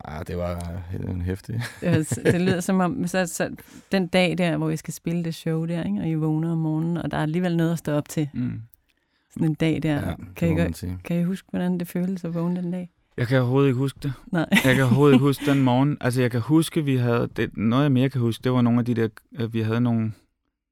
[0.06, 1.62] Ej, det var øh, en hæftig.
[1.82, 3.50] Det, det lyder som om, så, så
[3.92, 6.00] den dag der, hvor I skal spille det show der, ikke?
[6.00, 8.30] og I vågner om morgenen, og der er alligevel noget at stå op til.
[8.34, 8.62] Mm.
[9.34, 9.96] Sådan en dag der.
[9.96, 11.00] Ja, kan, I, sige.
[11.04, 12.90] kan I huske, hvordan det føles at vågne den dag?
[13.18, 14.14] Jeg kan overhovedet ikke huske det.
[14.32, 14.46] Nej.
[14.52, 15.98] Jeg kan overhovedet ikke huske den morgen.
[16.02, 17.30] Altså, jeg kan huske, vi havde...
[17.36, 19.48] Det, noget, jeg mere kan huske, det var nogle af de der...
[19.48, 20.14] Vi havde nogle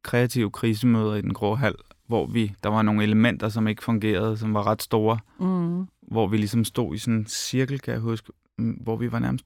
[0.03, 1.75] kreative krisemøder i den grå hal,
[2.07, 2.55] hvor vi...
[2.63, 5.19] Der var nogle elementer, som ikke fungerede, som var ret store.
[5.39, 5.87] Mm.
[6.11, 9.19] Hvor vi ligesom stod i sådan en cirkel, kan jeg huske, mm, hvor vi var
[9.19, 9.45] nærmest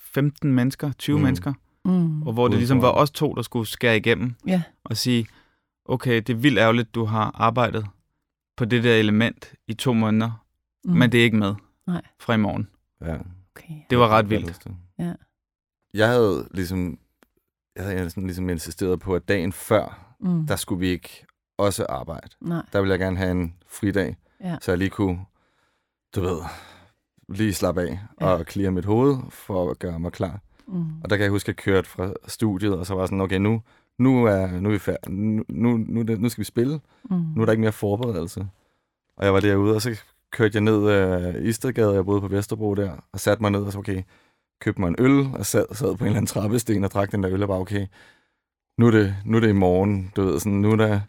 [0.00, 1.22] 15 mennesker, 20 mm.
[1.22, 1.52] Mennesker.
[1.84, 2.22] Mm.
[2.22, 4.62] Og hvor det ligesom var os to, der skulle skære igennem Ja.
[4.84, 5.26] og sige,
[5.84, 7.86] okay, det er vildt ærgerligt, du har arbejdet
[8.56, 10.44] på det der element i to måneder,
[10.84, 10.92] Mm.
[10.92, 11.54] men det er ikke med
[11.86, 12.02] Nej.
[12.20, 12.68] fra i morgen.
[13.00, 13.14] Ja.
[13.56, 13.74] Okay.
[13.90, 14.66] Det var ret vildt.
[14.98, 15.12] Ja.
[15.94, 16.98] Jeg havde ligesom,
[17.76, 20.46] jeg havde sådan ligesom insisteret på, at dagen før, Mm.
[20.46, 21.26] der skulle vi ikke
[21.58, 22.28] også arbejde.
[22.40, 22.62] Nej.
[22.72, 24.56] Der ville jeg gerne have en fridag, Ja.
[24.60, 25.20] så jeg lige kunne,
[26.14, 26.38] du ved,
[27.28, 28.26] lige slappe af Ja.
[28.26, 30.40] og clear mit hoved for at gøre mig klar.
[30.66, 31.00] Mm.
[31.04, 33.36] Og der kan jeg huske, at jeg kørte fra studiet, og så var sådan, okay,
[33.38, 33.62] nu,
[33.98, 35.12] nu, er, nu er vi færdige.
[35.14, 36.80] Nu, nu, nu, nu skal vi spille.
[37.10, 37.16] Mm.
[37.36, 38.46] Nu er der ikke mere forberedelse.
[39.16, 40.00] Og jeg var derude, og så
[40.32, 43.72] kørte jeg ned øh, Istedgade, jeg boede på Vesterbro der, og satte mig ned og
[43.72, 44.02] så, okay,
[44.60, 47.22] købte mig en øl, og sad, sad på en eller anden trappesten og drak den
[47.22, 47.86] der øl, og bare, okay,
[48.78, 51.00] nu er det, nu er det i morgen, du ved, sådan, nu er der,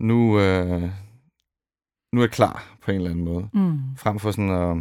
[0.00, 0.82] nu, øh,
[2.12, 3.48] nu er jeg klar på en eller anden måde.
[3.52, 3.78] Mm.
[3.96, 4.76] Frem for sådan at,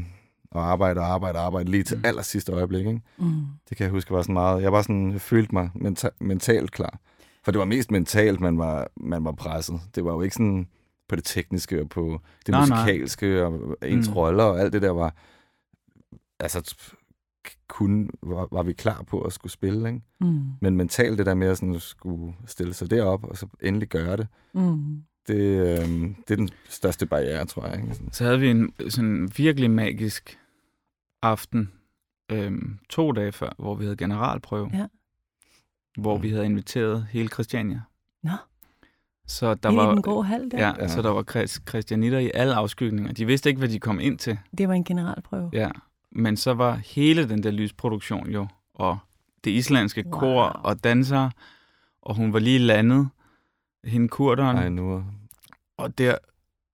[0.56, 2.04] at arbejde og arbejde og arbejde lige til Mm.
[2.06, 3.02] aller sidste øjeblik, ikke?
[3.18, 3.32] Mm.
[3.70, 6.72] Det kan jeg huske var sådan meget, jeg var sådan, jeg følte mig menta- mentalt
[6.72, 7.00] klar.
[7.44, 9.82] For det var mest mentalt, man var, man var presset.
[9.96, 10.68] Det var jo ikke sådan
[11.10, 12.80] på det tekniske og på det Nej, nej.
[12.82, 14.14] musikalske og ens Mm.
[14.16, 15.16] roller og alt det der var,
[16.40, 16.76] altså
[17.68, 20.02] kun var, var vi klar på at skulle spille, ikke?
[20.22, 20.42] Mm.
[20.62, 24.18] Men mentalt det der med at sådan skulle stille sig derop og så endelig gøre
[24.18, 25.04] det, Mm.
[25.34, 25.36] Det,
[25.80, 25.90] øh,
[26.28, 27.76] det er den største barriere, tror jeg.
[27.76, 27.96] Ikke?
[28.12, 30.40] Så havde vi en sådan virkelig magisk
[31.22, 31.72] aften
[32.32, 34.70] øhm, to dage før, hvor vi havde generalprøve.
[34.74, 34.86] Ja.
[35.98, 37.82] Hvor vi havde inviteret hele Christiania.
[38.24, 38.32] Nå.
[39.28, 40.58] Så der Inde var, i den grå hal der.
[40.68, 40.88] ja, Ja.
[40.88, 43.14] så der var Chris- christianitter i alle afskygninger.
[43.14, 44.38] De vidste ikke, hvad de kom ind til.
[44.58, 45.50] Det var en generalprøve.
[45.54, 45.70] Ja,
[46.12, 48.98] men så var hele den der lysproduktion jo, og
[49.44, 50.20] det islandske Wow.
[50.20, 51.32] kor og dansere,
[52.02, 53.10] og hun var lige landet,
[53.84, 55.04] hende kurderen, Ej, nu.
[55.80, 56.16] Og der,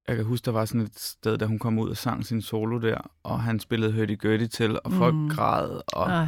[0.07, 2.41] jeg kan huske, der var sådan et sted, da hun kom ud og sang sin
[2.41, 5.29] solo der, og han spillede Hurdy Gurdy til, og folk Mm.
[5.29, 6.27] græd, og Ej,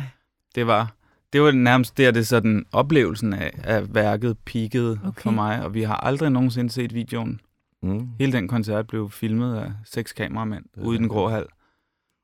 [0.55, 0.93] det var,
[1.33, 5.21] det var nærmest der, det sådan oplevelsen af, af værket peakede Okay.
[5.21, 7.41] for mig, og vi har aldrig nogensinde set videoen.
[7.81, 8.09] Mm.
[8.19, 11.45] Hele den koncert blev filmet af seks kameramænd er ude i den grå hal.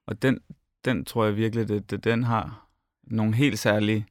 [0.07, 0.39] Og den,
[0.85, 2.67] den tror jeg virkelig, det, det, den har
[3.03, 4.07] nogle helt særlige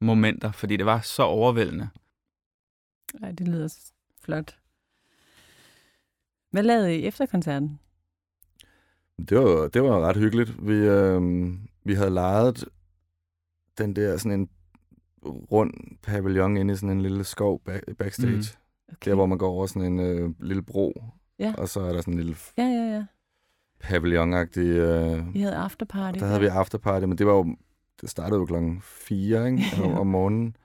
[0.00, 1.88] momenter, fordi det var så overvældende.
[3.22, 3.68] ej, det lyder
[4.22, 4.57] flot.
[6.50, 7.78] Hvad lavede I efter koncerten?
[9.28, 10.66] Det var, det var ret hyggeligt.
[10.68, 11.22] Vi, øh,
[11.84, 12.64] vi havde lejet
[13.78, 14.48] den der sådan en
[15.24, 18.36] rund pavillon inde i sådan en lille skov back, backstage.
[18.36, 18.92] Mm.
[18.92, 19.10] Okay.
[19.10, 21.02] Der, hvor man går over sådan en øh, lille bro.
[21.38, 21.54] Ja.
[21.58, 23.04] Og så er der sådan en lille Ja, ja, ja.
[23.80, 24.60] pavillon-agtig...
[24.60, 26.18] Øh, I havde afterparty.
[26.18, 27.56] der havde vi afterparty, men det var jo...
[28.00, 29.62] Det startede jo klokken 4 ikke?
[30.00, 30.56] om, morgenen.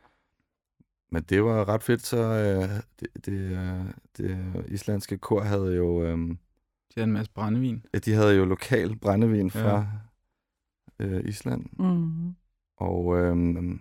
[1.14, 3.86] Men det var ret fedt, så øh, det, det, øh,
[4.18, 6.04] det islandske kor havde jo...
[6.04, 6.36] Øh, De
[6.98, 7.86] havde en masse brændevin.
[7.94, 9.62] Ja, de havde jo lokal brændevin Ja.
[9.62, 9.86] fra
[11.00, 11.06] ja.
[11.06, 12.36] øh, Island, Mm.
[12.78, 13.80] og øhm,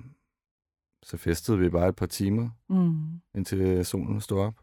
[1.02, 3.20] så festede vi bare et par timer, Mm.
[3.34, 4.54] indtil solen stod op.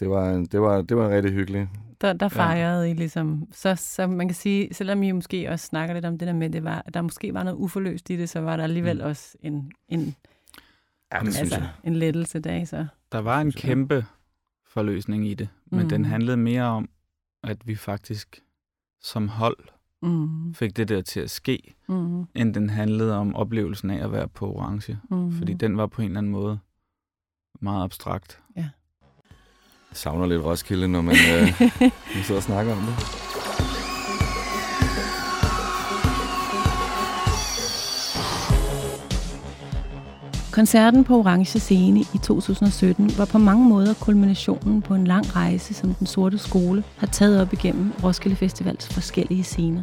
[0.00, 1.68] Det var, en- det var, det var rigtig hyggeligt.
[2.00, 5.94] Der, der fejrede I ligesom, så, så man kan sige, selvom I måske også snakker
[5.94, 8.28] lidt om det der med, det var, at der måske var noget uforløst i det,
[8.28, 8.96] så var der alligevel.
[8.98, 9.04] Mm.
[9.04, 10.14] også en, en,
[11.12, 11.68] Ja, det synes altså, jeg.
[11.84, 12.68] en lettelse dag.
[12.68, 12.86] Så.
[13.12, 14.06] Der var en Synes kæmpe
[14.66, 15.88] forløsning i det, men Mm.
[15.88, 16.88] den handlede mere om,
[17.44, 18.42] at vi faktisk
[19.02, 19.56] som hold
[20.02, 20.54] Mm.
[20.54, 22.24] fik det der til at ske, Mm.
[22.34, 24.98] end den handlede om oplevelsen af at være på orange.
[25.10, 25.32] Mm.
[25.32, 26.58] Fordi den var på en eller anden måde
[27.60, 28.40] meget abstrakt.
[28.56, 28.68] Jeg
[29.92, 31.60] savner lidt Roskilde, når man, øh,
[32.14, 32.94] man sidder og snakker om det.
[40.52, 45.74] Koncerten på Orange Scene i 2017 var på mange måder kulminationen på en lang rejse,
[45.74, 49.82] som den sorte skole har taget op igennem Roskilde Festivals forskellige scener.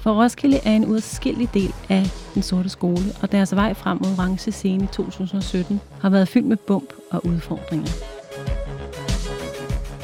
[0.00, 4.10] For Roskilde er en uadskillelig del af den sorte skole, og deres vej frem mod
[4.18, 7.88] Orange Scene i 2017 har været fyldt med bump og udfordringer.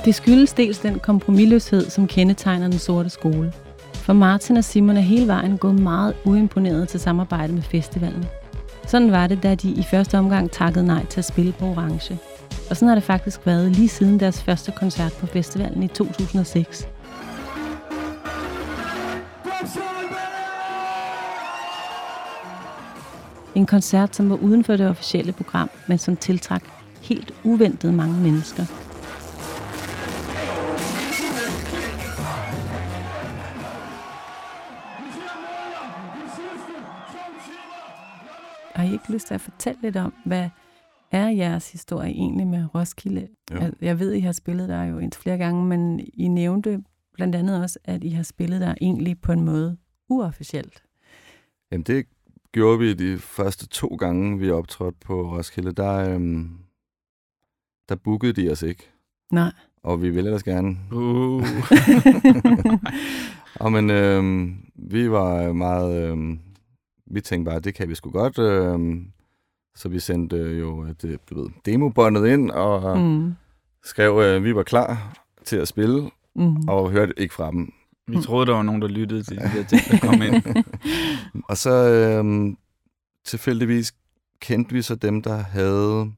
[0.04, 3.52] Det skyldes dels den kompromilløshed, som kendetegner den sorte skole.
[3.94, 8.26] For Martin og Simon er hele vejen gået meget uimponeret til samarbejde med festivalen.
[8.86, 12.18] Sådan var det, da de i første omgang takkede nej til at spille på Orange.
[12.70, 16.88] Og sådan har det faktisk været lige siden deres første koncert på festivalen i 2006.
[23.54, 26.62] En koncert, som var uden for det officielle program, men som tiltrak
[27.02, 28.83] helt uventet mange mennesker.
[38.84, 40.48] Har I ikke lyst til at fortælle lidt om, hvad
[41.10, 43.28] er jeres historie egentlig med Roskilde?
[43.50, 43.56] Jo.
[43.56, 46.82] Jeg, jeg ved, I har spillet der jo indtil flere gange, men I nævnte
[47.14, 49.76] blandt andet også, at I har spillet der egentlig på en måde
[50.08, 50.82] uofficielt.
[51.72, 52.06] Jamen, det
[52.52, 55.72] gjorde vi de første to gange, vi optrådte på Roskilde.
[55.72, 56.50] Der, øhm,
[57.88, 58.90] der bookede de os ikke,
[59.32, 59.52] Nej.
[59.82, 60.76] og vi ville ellers gerne.
[60.92, 61.46] Uh.
[63.60, 66.10] og men øhm, vi var meget...
[66.10, 66.40] Øhm,
[67.14, 68.38] vi tænkte bare, det kan vi sgu godt.
[68.38, 69.06] Øhm,
[69.74, 73.34] så vi sendte øh, jo det, du ved, demobåndet ind og mm.
[73.84, 76.68] skrev, at vi var klar til at spille, Mm.
[76.68, 77.72] og hørte ikke fra dem.
[78.08, 80.64] Vi troede, der var nogen, der lyttede til de der ting, der kom ind.
[81.50, 82.56] Og så øhm,
[83.24, 83.94] tilfældigvis
[84.40, 86.12] kendte vi så dem, der havde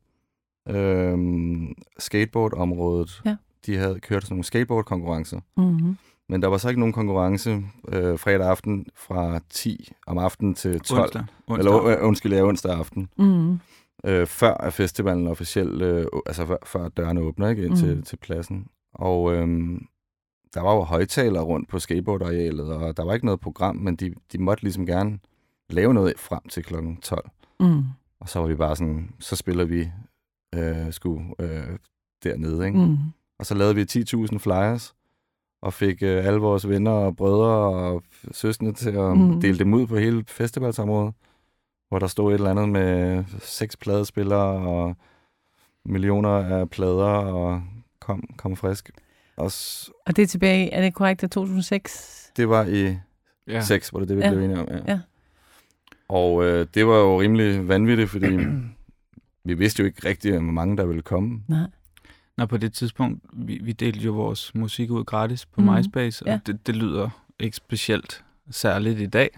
[0.68, 3.22] øhm, skateboardområdet.
[3.24, 3.36] Ja.
[3.66, 5.40] De havde kørt sådan nogle skateboardkonkurrencer.
[5.56, 5.96] Mm.
[6.28, 10.80] Men der var så ikke nogen konkurrence øh, fredag aften fra 10 om aftenen til
[10.80, 11.00] 12.
[11.02, 11.24] Onsdag.
[11.46, 11.58] Onsdag.
[11.58, 13.08] Eller øh, undskyld, ja, onsdag aften.
[13.18, 13.58] Mm.
[14.04, 17.76] Øh, før er festivalen officielt, øh, altså før, før dørene åbner ikke, ind Mm.
[17.76, 18.66] til, til pladsen.
[18.94, 19.86] Og øhm,
[20.54, 24.14] der var jo højtalere rundt på skateboardarealet, og der var ikke noget program, men de,
[24.32, 25.18] de måtte ligesom gerne
[25.70, 27.30] lave noget frem til klokken 12.
[27.60, 27.82] Mm.
[28.20, 29.88] Og så var vi bare sådan, så spiller vi
[30.54, 31.78] øh, sgu øh,
[32.24, 32.78] dernede, ikke?
[32.78, 32.96] Mm.
[33.38, 34.94] Og så lavede vi 10.000 flyers,
[35.66, 37.56] og fik øh, alle vores venner og brødre
[37.90, 38.02] og
[38.32, 39.40] søskende til at Mm.
[39.40, 41.14] dele dem ud på hele festivalsområdet,
[41.88, 44.96] hvor der stod et eller andet med seks pladespillere og
[45.84, 47.62] millioner af plader og
[48.00, 48.90] kom, kom frisk.
[49.36, 52.32] Og s- Og det er tilbage, er det korrekt, at 2006?
[52.36, 52.96] det var i Ja.
[53.48, 53.60] ja.
[53.60, 54.30] 6, var det det, vi ja.
[54.30, 54.68] blev enige om.
[54.70, 54.78] Ja.
[54.88, 55.00] Ja.
[56.08, 58.36] Og øh, det var jo rimelig vanvittigt, fordi
[59.44, 61.42] vi vidste jo ikke rigtigt, hvor mange der ville komme.
[61.48, 61.66] Nej.
[62.36, 65.74] Når på det tidspunkt, vi, vi delte jo vores musik ud gratis på Mhm.
[65.74, 66.40] MySpace, og Ja.
[66.46, 69.30] det, det lyder ikke specielt særligt i dag,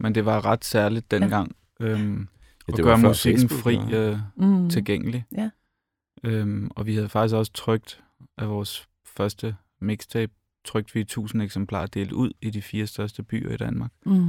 [0.00, 1.56] men det var ret særligt dengang.
[1.80, 1.84] Ja.
[1.86, 2.28] Øhm,
[2.68, 4.10] Ja, at gøre musikken Facebook, fri ja.
[4.10, 4.70] øh, Mm.
[4.70, 5.24] tilgængelig.
[5.36, 5.50] Ja.
[6.24, 8.02] Øhm, og vi havde faktisk også trygt
[8.38, 10.32] af vores første mixtape,
[10.64, 13.90] trykte vi 1000 eksemplarer delt ud i de fire største byer i Danmark.
[14.06, 14.28] Mm.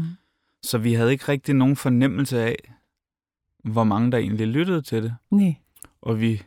[0.64, 2.56] Så vi havde ikke rigtig nogen fornemmelse af,
[3.64, 5.16] hvor mange der egentlig lyttede til det.
[5.32, 5.56] Nej.
[6.02, 6.42] Og vi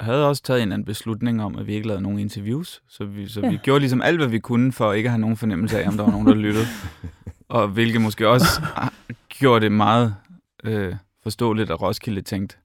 [0.00, 2.82] havde også taget en eller anden beslutning om, at vi ikke lavede nogen interviews.
[2.88, 3.50] Så vi, så Ja.
[3.50, 5.96] vi gjorde ligesom alt, hvad vi kunne, for ikke at have nogen fornemmelse af, om
[5.96, 6.66] der var nogen, der lyttede.
[7.48, 8.88] Og hvilket måske også ah,
[9.28, 10.16] gjorde det meget
[10.64, 12.56] øh, forståeligt, at Roskilde tænkte,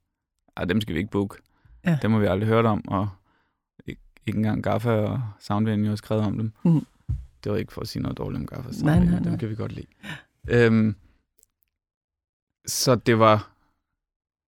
[0.58, 1.36] at dem skal vi ikke booke.
[1.86, 1.98] Ja.
[2.02, 3.10] Dem har vi aldrig hørt om, og
[3.88, 6.52] ikke, ikke engang Gaffa og Soundvenue har skrevet om dem.
[6.64, 6.86] Mhm.
[7.44, 9.30] Det var ikke for at sige noget dårligt om Gaffa og Nej, Soundvenue, nej, nej.
[9.30, 9.88] dem kan vi godt lide.
[10.50, 10.96] Øhm,
[12.66, 13.50] så det var,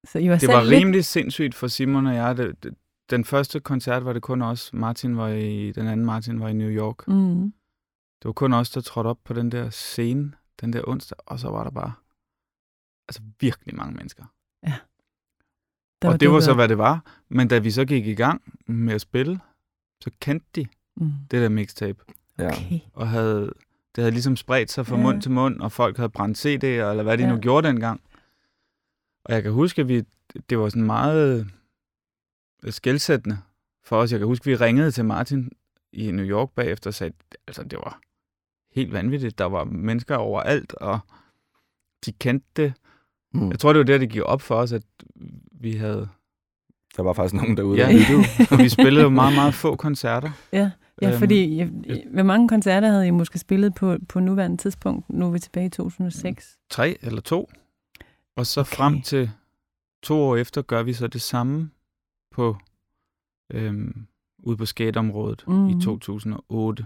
[0.07, 0.71] Så I var det selv var lidt...
[0.79, 2.37] rimelig sindssygt for Simon og jeg.
[2.37, 2.73] Det, det,
[3.09, 4.73] den første koncert var det kun os.
[4.73, 7.07] Martin var i, den anden Martin var i New York.
[7.07, 7.41] Mm.
[8.21, 11.39] Det var kun os, der trådte op på den der scene, den der onsdag, og
[11.39, 11.93] så var der bare
[13.07, 14.23] altså virkelig mange mennesker.
[16.01, 17.03] Der og det var så, hvad det var.
[17.29, 19.39] Men da vi så gik i gang med at spille,
[20.03, 21.11] så kendte de Mm.
[21.31, 22.03] det der mixtape,
[22.39, 22.47] Ja.
[22.47, 22.79] Okay.
[22.93, 23.53] og havde,
[23.95, 25.01] det havde ligesom spredt sig fra Ja.
[25.01, 27.29] mund til mund, og folk havde brændt CD'er, eller hvad de Ja.
[27.33, 28.01] nu gjorde dengang.
[29.23, 30.03] Og jeg kan huske, at vi,
[30.49, 31.45] det var sådan meget
[32.63, 33.37] øh, skældsættende
[33.83, 34.11] for os.
[34.11, 35.51] Jeg kan huske, at vi ringede til Martin
[35.93, 37.13] i New York bagefter og sagde,
[37.47, 37.99] altså det var
[38.75, 39.37] helt vanvittigt.
[39.37, 40.99] Der var mennesker overalt, og
[42.05, 42.73] de kendte det.
[43.33, 43.49] Mm.
[43.49, 44.83] Jeg tror, det var der, det gik op for os, at
[45.51, 46.09] vi havde...
[46.97, 47.77] Der var faktisk nogen derude.
[47.77, 47.87] Ja,
[48.49, 50.31] der vi spillede jo meget, meget få koncerter.
[50.53, 50.57] Ja,
[51.01, 51.69] ja Øhm, fordi jeg,
[52.13, 55.09] hvor mange koncerter havde I måske spillet på, på nuværende tidspunkt?
[55.09, 56.57] Nu er vi tilbage i 2006.
[56.69, 57.49] tre eller to.
[58.35, 58.75] Og så Okay.
[58.75, 59.31] frem til
[60.03, 61.71] to år efter gør vi så det samme
[62.31, 62.57] på
[63.49, 64.07] øhm,
[64.39, 65.69] ude på skateområdet mm.
[65.69, 66.85] I 2008.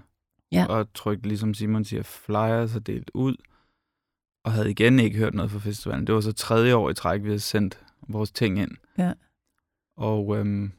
[0.52, 0.66] Ja.
[0.70, 3.36] Og trykte, ligesom Simon siger, flyers og delt ud.
[4.44, 6.08] Og havde igen ikke hørt noget fra festivalen.
[6.08, 8.72] Det var så tredje år i træk, vi havde sendt vores ting ind.
[8.98, 9.14] Ja.
[9.98, 10.72] Og, øhm,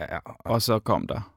[0.00, 1.36] Ja, og så kom der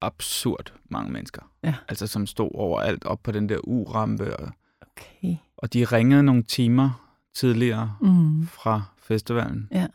[0.00, 1.52] absurd mange mennesker.
[1.62, 1.74] Ja.
[1.88, 4.36] Altså som stod overalt op på den der U-rampe.
[4.36, 5.36] Og, Okay.
[5.56, 8.46] og de ringede nogle timer tidligere Mm.
[8.46, 9.68] fra festivalen.
[9.72, 9.86] Ja.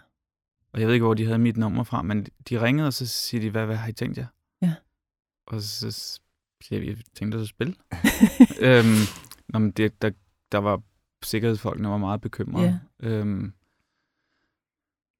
[0.73, 3.07] Og jeg ved ikke, hvor de havde mit nummer fra, men de ringede, og så
[3.07, 4.25] siger de, hvad, hvad har I tænkt jer?
[4.61, 4.73] Ja.
[5.47, 6.19] Og så
[6.63, 7.75] siger vi, vi tænkte os at spille.
[8.67, 8.95] øhm,
[9.47, 10.11] nå, men det, der,
[10.51, 10.81] der var
[11.23, 12.79] sikkerhedsfolkene var meget bekymrede.
[12.99, 13.53] Øhm,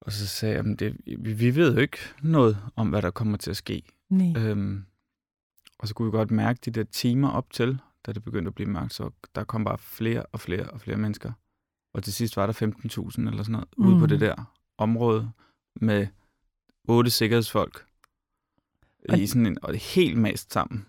[0.00, 3.10] og så sagde jeg, "Men det, vi, vi ved jo ikke noget om, hvad der
[3.10, 3.82] kommer til at ske.
[4.10, 4.42] Nej.
[4.42, 4.84] Øhm,
[5.78, 8.54] og så kunne vi godt mærke de der timer op til, da det begyndte at
[8.54, 11.32] blive mørkt, så der kom bare flere og flere og flere mennesker.
[11.94, 13.86] Og til sidst var der 15.000 eller sådan noget, mm.
[13.86, 14.08] ude på Mm.
[14.08, 15.30] det der område
[15.80, 16.06] med
[16.88, 17.84] otte sikkerhedsfolk
[19.08, 20.86] Og- i sådan en, og det helt mast sammen.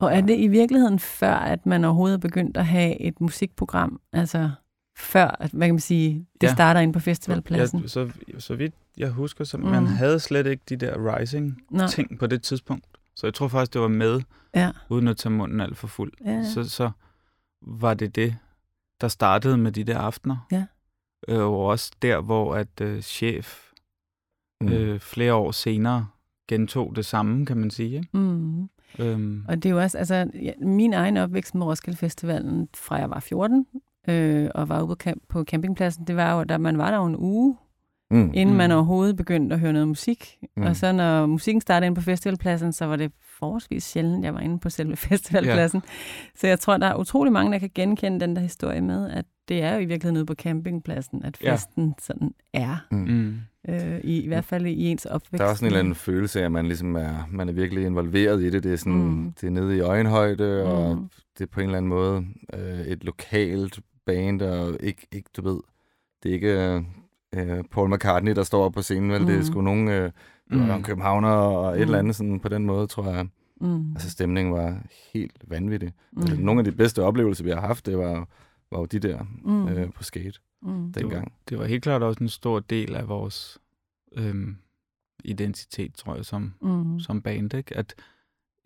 [0.00, 4.00] Og er det i virkeligheden før, at man overhovedet er begyndt at have et musikprogram?
[4.12, 4.50] Altså
[4.96, 6.52] før, at, hvad kan man sige, det Ja.
[6.54, 7.80] starter ind på festivalpladsen?
[7.82, 9.64] Jeg, så, så vidt jeg husker, så Mm.
[9.64, 12.86] man havde slet ikke de der rising Nå, ting på det tidspunkt.
[13.18, 14.20] Så jeg tror faktisk, det var med,
[14.54, 14.70] ja.
[14.88, 16.12] uden at tage munden alt for fuld.
[16.24, 16.44] Ja.
[16.44, 16.90] så, så
[17.62, 18.36] var det det,
[19.00, 20.46] der startede med de der aftener.
[20.52, 20.64] Ja.
[21.28, 23.64] Øh, og også der, hvor at øh, chef
[24.60, 24.68] Mm.
[24.68, 26.06] øh, flere år senere
[26.48, 27.96] gentog det samme, kan man sige.
[27.96, 28.08] Ikke?
[28.12, 28.68] Mm.
[28.98, 32.96] Øhm, Og det er jo også, altså, ja, min egen opvækst med Roskilde Festivalen, fra
[32.96, 33.66] jeg var 14,
[34.08, 36.96] øh, og var ude på, camp- på campingpladsen, det var jo, da man var der
[36.98, 37.56] jo en uge,
[38.10, 38.30] Mm.
[38.34, 38.56] inden mm.
[38.56, 38.76] man Mm.
[38.76, 40.36] overhovedet begyndte at høre noget musik.
[40.42, 40.48] Mm.
[40.56, 40.62] Mm.
[40.68, 44.40] Og så når musikken startede ind på festivalpladsen, så var det forholdsvis sjældent, jeg var
[44.40, 45.82] inde på selve festivalpladsen.
[45.84, 45.90] Ja.
[46.34, 49.24] Så jeg tror, der er utrolig mange, der kan genkende den der historie med, at
[49.48, 51.52] det er jo i virkeligheden ude på campingpladsen, at Ja.
[51.54, 52.98] festen sådan er, Mm.
[52.98, 53.34] mm,
[53.68, 55.38] øh, i, i hvert fald i ens opvækst.
[55.40, 57.84] Der er også en eller anden følelse af, at man ligesom er, man er virkelig
[57.86, 58.62] involveret i det.
[58.64, 59.00] Det er, sådan, Mm.
[59.08, 59.32] mm.
[59.40, 60.70] det er nede i øjenhøjde, mm.
[60.72, 61.08] og Mm.
[61.38, 65.42] det er på en eller anden måde øh, et lokalt band, og ikke, ikke, du
[65.42, 65.60] ved,
[66.22, 66.84] det er ikke
[67.34, 69.20] øh, Paul McCartney, der står på scenen, vel?
[69.20, 69.26] Mm.
[69.26, 69.44] Det er Mm.
[69.44, 70.10] sgu nogen øh,
[70.50, 70.82] Mm.
[70.82, 71.82] københavner og et Mm.
[71.82, 73.28] eller andet sådan på den måde, tror jeg.
[73.60, 73.92] Mm.
[73.92, 74.82] Altså stemningen var
[75.14, 75.92] helt vanvittig.
[76.12, 76.22] mm.
[76.32, 76.38] Mm.
[76.44, 78.28] Nogle af de bedste oplevelser, vi har haft, det var,
[78.70, 79.68] var jo de der mm.
[79.68, 80.92] øh, på skate mm.
[80.92, 81.32] dengang.
[81.48, 83.58] det var helt klart også en stor del af vores
[84.16, 84.56] øhm,
[85.24, 87.00] identitet, tror jeg, som, Mm.
[87.00, 87.54] som band.
[87.54, 87.76] Ikke?
[87.76, 87.94] At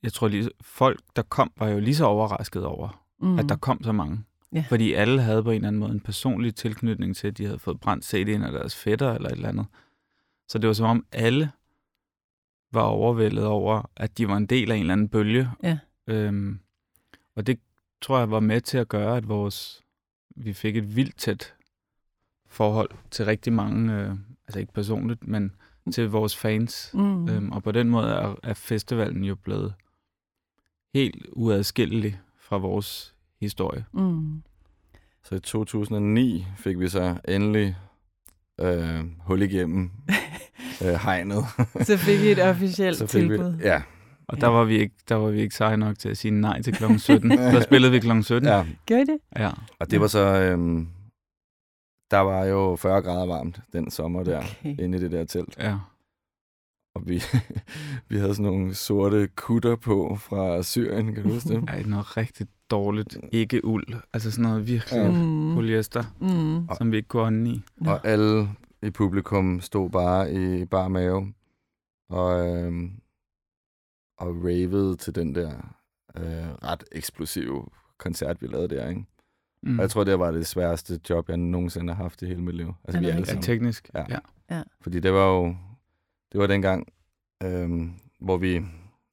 [0.02, 3.38] jeg tror, lige, folk, der kom, var jo lige så overrasket over, mm.
[3.38, 4.22] at der kom så mange.
[4.52, 4.64] Ja.
[4.68, 7.58] Fordi alle havde på en eller anden måde en personlig tilknytning til, at de havde
[7.58, 9.66] fået brændt CD'en af deres fætter eller et eller andet.
[10.48, 11.50] Så det var som om alle
[12.72, 15.50] var overvældet over, at de var en del af en eller anden bølge.
[15.62, 15.78] Ja.
[16.06, 16.60] Øhm,
[17.36, 17.58] og det
[18.00, 19.82] tror jeg var med til at gøre, at vores
[20.36, 21.54] vi fik et vildt tæt
[22.46, 24.14] forhold til rigtig mange, øh,
[24.46, 25.52] altså ikke personligt, men
[25.92, 26.90] til vores fans.
[26.94, 27.28] Mm.
[27.28, 29.74] Øhm, og på den måde er, er festivalen jo blevet
[30.94, 33.84] helt uadskillelig fra vores historie.
[33.92, 34.42] Mm.
[35.24, 37.76] Så i 2009 fik vi så endelig
[38.60, 39.90] øh, hul igennem
[40.84, 41.44] øh, hegnet.
[41.88, 43.56] Så fik vi et officielt så fik tilbud.
[43.56, 43.82] vi, ja,
[44.28, 46.62] Og der var vi ikke, der var vi ikke seje nok til at sige nej
[46.62, 46.84] til kl.
[46.98, 47.30] 17.
[47.54, 48.22] der spillede vi kl.
[48.22, 48.48] 17.
[48.48, 49.18] ja, Gør I det?
[49.36, 49.50] ja.
[49.80, 50.18] og det var så...
[50.40, 50.86] Øh,
[52.10, 54.76] der var jo 40 grader varmt den sommer der, Okay.
[54.78, 55.56] inde i det der telt.
[55.58, 55.78] ja.
[56.94, 57.22] Og vi,
[58.08, 61.64] vi havde sådan nogle sorte kutter på fra Syrien, kan du huske det?
[61.68, 63.18] Ej, noget rigtig dårligt.
[63.32, 63.86] Ikke uld.
[64.12, 65.10] Altså sådan noget virkelig Ja.
[65.10, 65.54] Mm.
[65.54, 66.68] polyester, Mm.
[66.78, 67.62] som vi ikke kunne ånde i.
[67.86, 68.48] Og alle
[68.82, 71.34] i publikum stod bare i bar mave
[72.10, 72.90] og, øhm,
[74.18, 75.52] og ravede til den der
[76.16, 77.66] øh, ret eksplosive
[77.98, 78.88] koncert, vi lavede der.
[78.88, 79.04] Ikke?
[79.62, 79.78] Mm.
[79.78, 82.54] Og jeg tror, det var det sværeste job, jeg nogensinde har haft i hele mit
[82.56, 82.72] liv.
[82.84, 83.42] Altså, vi det alle ja, sammen.
[83.42, 83.90] teknisk.
[83.94, 84.04] Ja.
[84.50, 84.62] ja.
[84.80, 85.56] Fordi det var jo,
[86.32, 86.86] det var dengang,
[87.42, 88.60] øhm, hvor vi,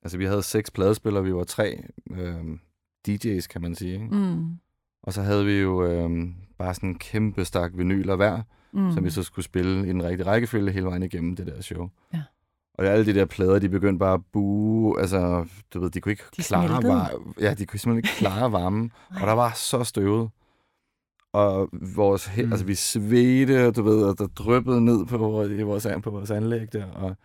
[0.03, 2.60] altså vi havde seks pladespillere, vi var tre øhm,
[3.08, 3.93] DJ's, kan man sige.
[3.93, 4.06] Ikke?
[4.16, 4.58] Mm.
[5.04, 8.41] Og så havde vi jo øhm, bare sådan en kæmpe stak vinyler hver,
[8.74, 8.91] Mm.
[8.91, 11.89] som vi så skulle spille i den rigtige rækkefølge hele vejen igennem det der show.
[12.14, 12.22] Ja.
[12.74, 16.12] Og alle de der plader, de begyndte bare at buge, altså, du ved, de kunne
[16.12, 16.93] ikke De klare smeltede.
[16.93, 20.30] var- ja, de kunne simpelthen ikke klare varmen, og der var så støvet.
[21.34, 22.52] Og vores, Mm.
[22.52, 26.32] altså, vi svedte, og du ved, og der dryppede ned på, vores- vores, på vores
[26.32, 27.16] anlæg der, og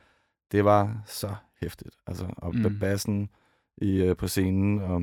[0.52, 1.96] det var så hæftigt.
[2.06, 2.62] Altså, og Mm.
[2.62, 2.78] mm.
[2.78, 3.28] bassen
[3.78, 5.02] i, øh, på scenen, og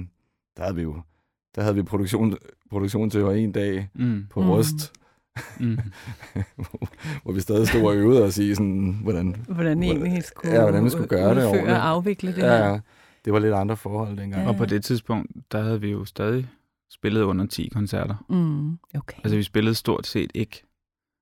[0.57, 0.95] der havde vi jo,
[1.55, 2.37] der havde vi produktion,
[2.69, 4.25] produktion til over en dag Mm.
[4.29, 4.49] på Mm.
[4.49, 4.93] rust,
[5.59, 5.77] Mm.
[7.23, 9.45] hvor vi stadig stod og øvede os i sådan, hvordan...
[9.49, 12.57] Hvordan I egentlig skulle, Ja, hvordan vi skulle gøre det udføre og afvikle det Ja,
[12.57, 12.65] her.
[12.69, 12.79] ja,
[13.25, 14.43] det var lidt andre forhold dengang.
[14.43, 14.49] Ja.
[14.49, 16.47] Og på det tidspunkt, der havde vi jo stadig
[16.91, 18.25] spillet under 10 koncerter.
[18.29, 18.71] Mm.
[18.99, 19.17] Okay.
[19.23, 20.63] Altså, vi spillede stort set ikke.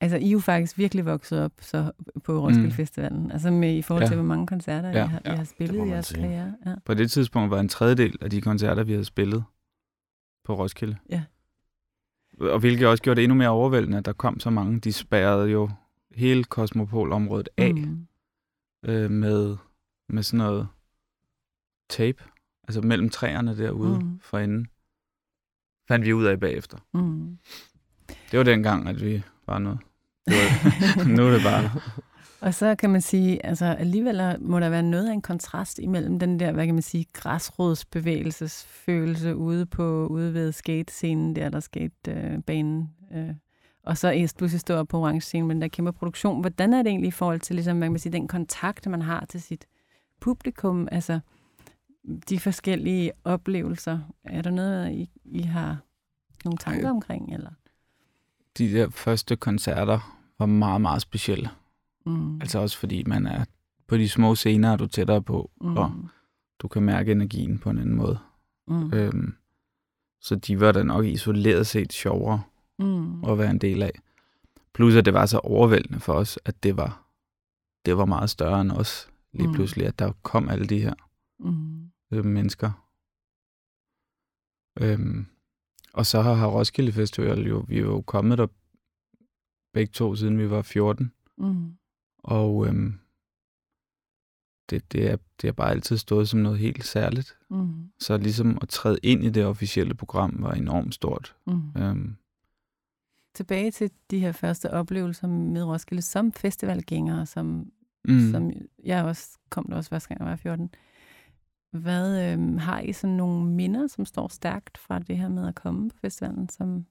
[0.02, 1.91] Altså, I er jo faktisk virkelig vokset op så
[2.24, 2.72] på Roskilde Mm.
[2.74, 3.32] Festivalen.
[3.32, 4.16] Altså med, i forhold til, Ja.
[4.16, 6.22] hvor mange koncerter Ja, I, har, I ja, har spillet i jeres sige.
[6.22, 6.56] karriere.
[6.66, 6.76] Ja.
[6.86, 9.43] På det tidspunkt var en tredjedel af de koncerter, vi havde spillet
[10.43, 10.97] på Roskilde.
[11.10, 11.24] Ja.
[12.39, 14.80] Og hvilket også gjorde det endnu mere overvældende, at der kom så mange.
[14.80, 15.70] De spærrede jo
[16.16, 18.08] hele Kosmopol-området af Mm.
[18.86, 19.58] øh, med,
[20.10, 20.68] med sådan noget
[21.89, 22.24] tape.
[22.68, 24.20] Altså mellem træerne derude mm.
[24.20, 24.68] for enden.
[25.88, 26.78] Fandt vi ud af bagefter.
[26.93, 27.38] Mm.
[28.32, 29.80] Det var dengang, at vi var noget.
[31.15, 31.72] Nu er det bare...
[32.41, 36.20] Og så kan man sige, altså alligevel må der være noget af en kontrast imellem
[36.20, 42.89] den der, hvad kan man sige, græsrodsbevægelsesfølelse ude på ude ved skatescenen der, der skatebanen,
[43.15, 43.30] øh,
[43.84, 46.41] og så er pludselig stå op på orange scenen med den der kæmpe produktion.
[46.41, 49.01] Hvordan er det egentlig i forhold til ligesom, hvad kan man sige, den kontakt, man
[49.01, 49.67] har til sit
[50.22, 51.20] publikum, altså
[52.30, 53.99] de forskellige oplevelser?
[54.24, 55.78] Er der noget, I, I har
[56.45, 56.91] nogle tanker Ej.
[56.91, 57.34] omkring?
[57.34, 57.51] Eller?
[58.60, 61.49] De der første koncerter var meget, meget specielle.
[62.05, 62.41] Mm.
[62.41, 63.45] Altså også fordi man er
[63.88, 65.78] på de små scener, er du tættere på, mm.
[65.78, 65.91] og
[66.60, 68.20] du kan mærke energien på en anden måde.
[68.68, 68.93] mm.
[68.93, 69.34] Øhm,
[70.22, 72.41] så de var da nok isoleret set sjovere
[72.80, 73.24] mm.
[73.24, 73.91] at være en del af.
[74.74, 77.03] Plus at det var så overvældende for os, at det var,
[77.86, 79.53] det var meget større end os lige Mm.
[79.53, 80.93] pludselig, at der kom alle de her
[81.39, 81.89] Mm.
[82.12, 82.72] øh, mennesker.
[84.82, 85.26] Øhm,
[86.00, 88.47] og så har Roskilde Festival jo, vi er jo kommet der
[89.74, 91.12] begge to, siden vi var 14.
[91.38, 91.74] Mm.
[92.18, 93.00] Og øhm,
[94.70, 97.38] det, det, er, det har bare altid stået som noget helt særligt.
[97.50, 97.89] Mm.
[98.00, 101.36] Så ligesom at træde ind i det officielle program var enormt stort.
[101.47, 101.82] Mm.
[101.82, 102.16] Øhm,
[103.34, 107.72] Tilbage til de her første oplevelser med Roskilde som festivalgængere, som,
[108.06, 108.52] mm, som
[108.84, 110.70] jeg også kom der også første gang, jeg var 14.
[111.72, 115.55] Hvad øhm, har I sådan nogle minder, som står stærkt fra det her med at
[115.55, 116.86] komme på festivalen som,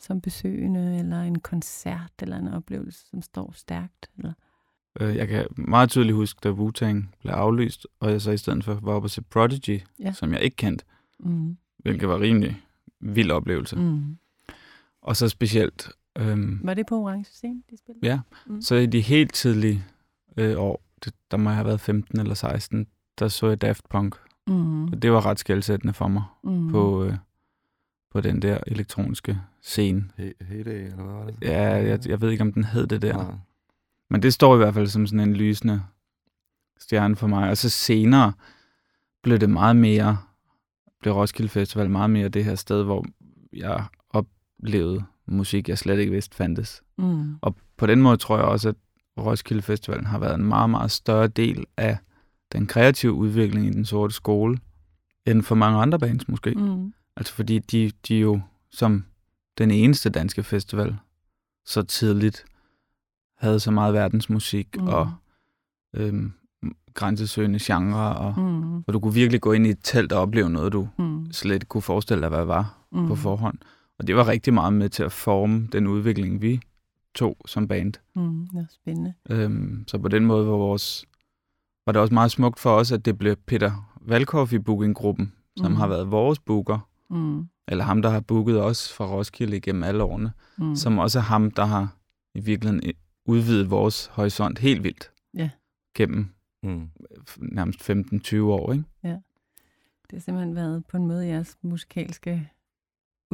[0.00, 4.10] som besøgende, eller en koncert, eller en oplevelse, som står stærkt?
[4.18, 4.32] Eller?
[5.00, 8.64] øh, jeg kan meget tydeligt huske, da Wu-Tang blev aflyst, og jeg så i stedet
[8.64, 10.12] for var oppe og se Prodigy, Ja.
[10.12, 10.84] som jeg ikke kendte,
[11.18, 11.56] Mm.
[11.78, 12.62] hvilket var rimelig
[13.00, 13.76] vild oplevelse.
[13.76, 14.16] Mm.
[15.02, 18.06] Og så specielt, øhm, Var det på Orange Scene, de spillede?
[18.06, 18.60] ja, Mm.
[18.62, 19.84] så i de helt tidlige
[20.36, 22.86] øh, år, det, der må jeg have været 15 eller 16,
[23.18, 24.16] der så jeg Daft Punk.
[24.46, 24.84] Mm.
[24.84, 26.70] Og det var ret skældsættende for mig Mm.
[26.70, 27.16] på, øh,
[28.12, 30.04] på den der elektroniske scene.
[30.16, 31.36] Hey, eller hvad var det?
[31.42, 33.16] Ja, jeg, jeg ved ikke, om den hed det der.
[33.16, 33.34] Nej.
[34.10, 35.82] Men det står i hvert fald som sådan en lysende
[36.78, 37.50] stjerne for mig.
[37.50, 38.32] Og så senere
[39.22, 40.18] blev det meget mere,
[41.00, 43.04] blev Roskilde Festival meget mere det her sted, hvor
[43.52, 46.82] jeg oplevede musik, jeg slet ikke vidste fandtes.
[46.98, 47.34] Mm.
[47.40, 48.74] Og på den måde tror jeg også, at
[49.18, 51.98] Roskilde Festivalen har været en meget, meget større del af
[52.52, 54.58] den kreative udvikling i den sorte skole,
[55.26, 56.50] end for mange andre bands måske.
[56.54, 56.92] Mm.
[57.16, 58.40] Altså fordi de, de jo
[58.70, 59.04] som
[59.58, 60.96] den eneste danske festival
[61.66, 62.44] så tidligt
[63.38, 64.86] havde så meget verdensmusik Mm.
[64.86, 65.12] og
[65.94, 66.32] øhm,
[66.94, 68.76] grænsesøgende genre, og, Mm.
[68.78, 71.32] og du kunne virkelig gå ind i et telt og opleve noget, du Mm.
[71.32, 73.06] slet ikke kunne forestille dig, hvad var Mm.
[73.06, 73.58] på forhånd.
[73.98, 76.60] Og det var rigtig meget med til at forme den udvikling, vi
[77.14, 77.92] tog som band.
[78.16, 78.46] Mm.
[78.46, 79.14] Det er spændende.
[79.30, 81.04] Øhm, så på den måde var, vores,
[81.86, 85.70] var det også meget smukt for os, at det blev Peter Valkhoff i bookinggruppen, som
[85.70, 85.76] Mm.
[85.76, 87.48] har været vores booker, Mm.
[87.68, 90.76] eller ham, der har booket os fra Roskilde igennem alle årene, Mm.
[90.76, 91.96] som også er ham, der har
[92.34, 92.92] i virkeligheden
[93.26, 95.10] udvidet vores horisont helt vildt.
[95.34, 95.50] Ja.
[95.96, 96.28] Gennem
[96.62, 96.88] Mm.
[97.38, 98.84] nærmest 15-20 år, ikke?
[100.10, 102.50] Det har simpelthen været på en måde jeres musikalske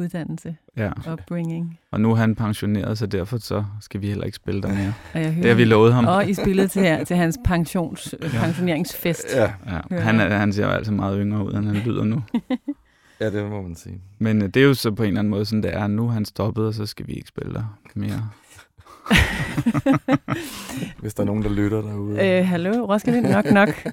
[0.01, 0.91] uddannelse, Ja.
[1.13, 1.79] upbringing.
[1.91, 4.95] Og nu er han pensioneret, så derfor så skal vi heller ikke spille der mere.
[5.15, 6.05] Og jeg hører, Det har vi lovet ham.
[6.07, 9.27] Og I spillede til, til hans pensions, pensioneringsfest.
[9.35, 9.53] Ja.
[9.91, 12.23] Ja, han, er, han ser jo altså meget yngre ud, end han lyder nu.
[13.21, 14.01] ja, det må man sige.
[14.19, 15.87] Men øh, det er jo så på en eller anden måde sådan, det er.
[15.87, 18.29] Nu er han stoppet, og så skal vi ikke spille der mere.
[21.01, 22.27] Hvis der er nogen, der lytter derude.
[22.39, 23.69] øh, hallo, Roskilde, nok nok.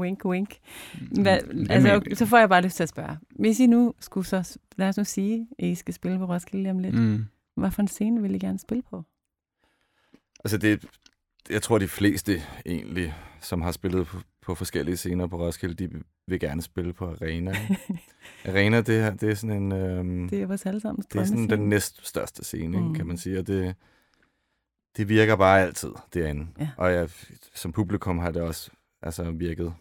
[0.00, 0.58] wink, wink.
[1.20, 3.18] Hvad, Mm, altså, men- okay, så får jeg bare lyst til at spørge.
[3.30, 6.62] Hvis I nu skulle så, lad os nu sige, at I skal spille på Roskilde
[6.62, 6.94] lige om lidt.
[6.94, 7.24] Mm.
[7.56, 9.02] Hvad for en scene vil I gerne spille på?
[10.44, 10.84] Altså, det,
[11.50, 16.02] jeg tror, de fleste egentlig, som har spillet på, på forskellige scener på Roskilde, de
[16.28, 17.54] vil gerne spille på Arena.
[18.48, 19.72] Arena, det, er, det er sådan en...
[19.72, 22.94] Øhm, Det er vores allesammens det er sådan den næst største scene, Mm.
[22.94, 23.38] kan man sige.
[23.38, 23.74] Og det,
[24.96, 26.46] det virker bare altid derinde.
[26.60, 26.68] Ja.
[26.76, 27.08] Og jeg,
[27.54, 28.70] som publikum har det også
[29.02, 29.74] altså, virket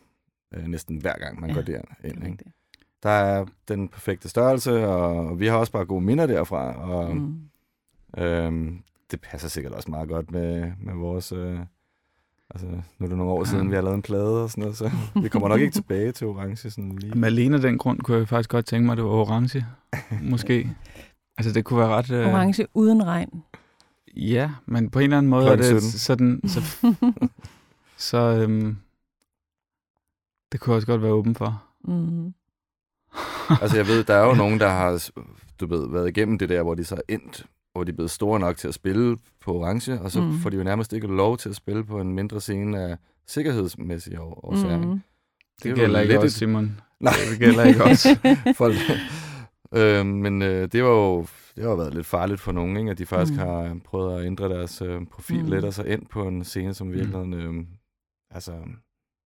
[0.54, 2.24] øh, næsten hver gang, man Ja, går Det derind.
[2.24, 2.44] er Ikke?
[3.04, 6.74] Der er den perfekte størrelse, og vi har også bare gode minder derfra.
[6.92, 7.40] Og, Mm.
[8.18, 8.80] Øhm,
[9.12, 11.32] det passer sikkert også meget godt med, med vores...
[11.32, 11.60] Øh,
[12.50, 13.70] altså, nu er det nogle år siden, Ja.
[13.70, 14.92] vi har lavet en plade og sådan noget, så
[15.24, 17.12] vi kommer nok ikke tilbage til Orange sådan lige.
[17.16, 19.66] Men alene af den grund kunne jeg faktisk godt tænke mig, at det var orange.
[20.32, 20.70] Måske.
[21.38, 22.12] Altså, det kunne være ret...
[22.12, 23.44] Øh, Orange uden regn.
[24.18, 26.00] Ja, men på en eller anden måde er Klokken det 17.
[26.00, 26.42] sådan...
[26.48, 26.94] Så,
[28.10, 28.78] så øhm,
[30.56, 31.64] det kunne også godt være åben for.
[31.88, 32.34] mm.
[33.62, 35.10] Altså, jeg ved, der er jo nogen, der har
[35.60, 38.12] du ved, været igennem det der, hvor de så er endt, hvor de er blevet
[38.12, 40.28] store nok til at spille på Orange, og så Mm.
[40.28, 40.38] mm.
[40.40, 42.98] får de jo nærmest ikke lov til at spille på en mindre scene af
[43.28, 44.78] sikkerhedsmæssige år- årsager.
[44.78, 44.84] Mm.
[44.90, 45.02] Mm.
[45.64, 46.82] Det, jo gælder ikke et- Simon.
[47.00, 47.14] Nej.
[47.32, 48.08] Det gælder ikke os.
[48.58, 48.76] Folk.
[49.76, 51.26] øh, men øh, det var jo
[51.56, 52.92] det har jo været lidt farligt for nogen, ikke?
[52.92, 53.44] at de faktisk Mm.
[53.46, 53.50] mm.
[53.50, 55.44] har prøvet at ændre deres øh, profil Mm.
[55.46, 55.50] mm.
[55.52, 57.54] lidt, og så ind på en scene, som virkelig, øh,
[58.32, 58.52] altså,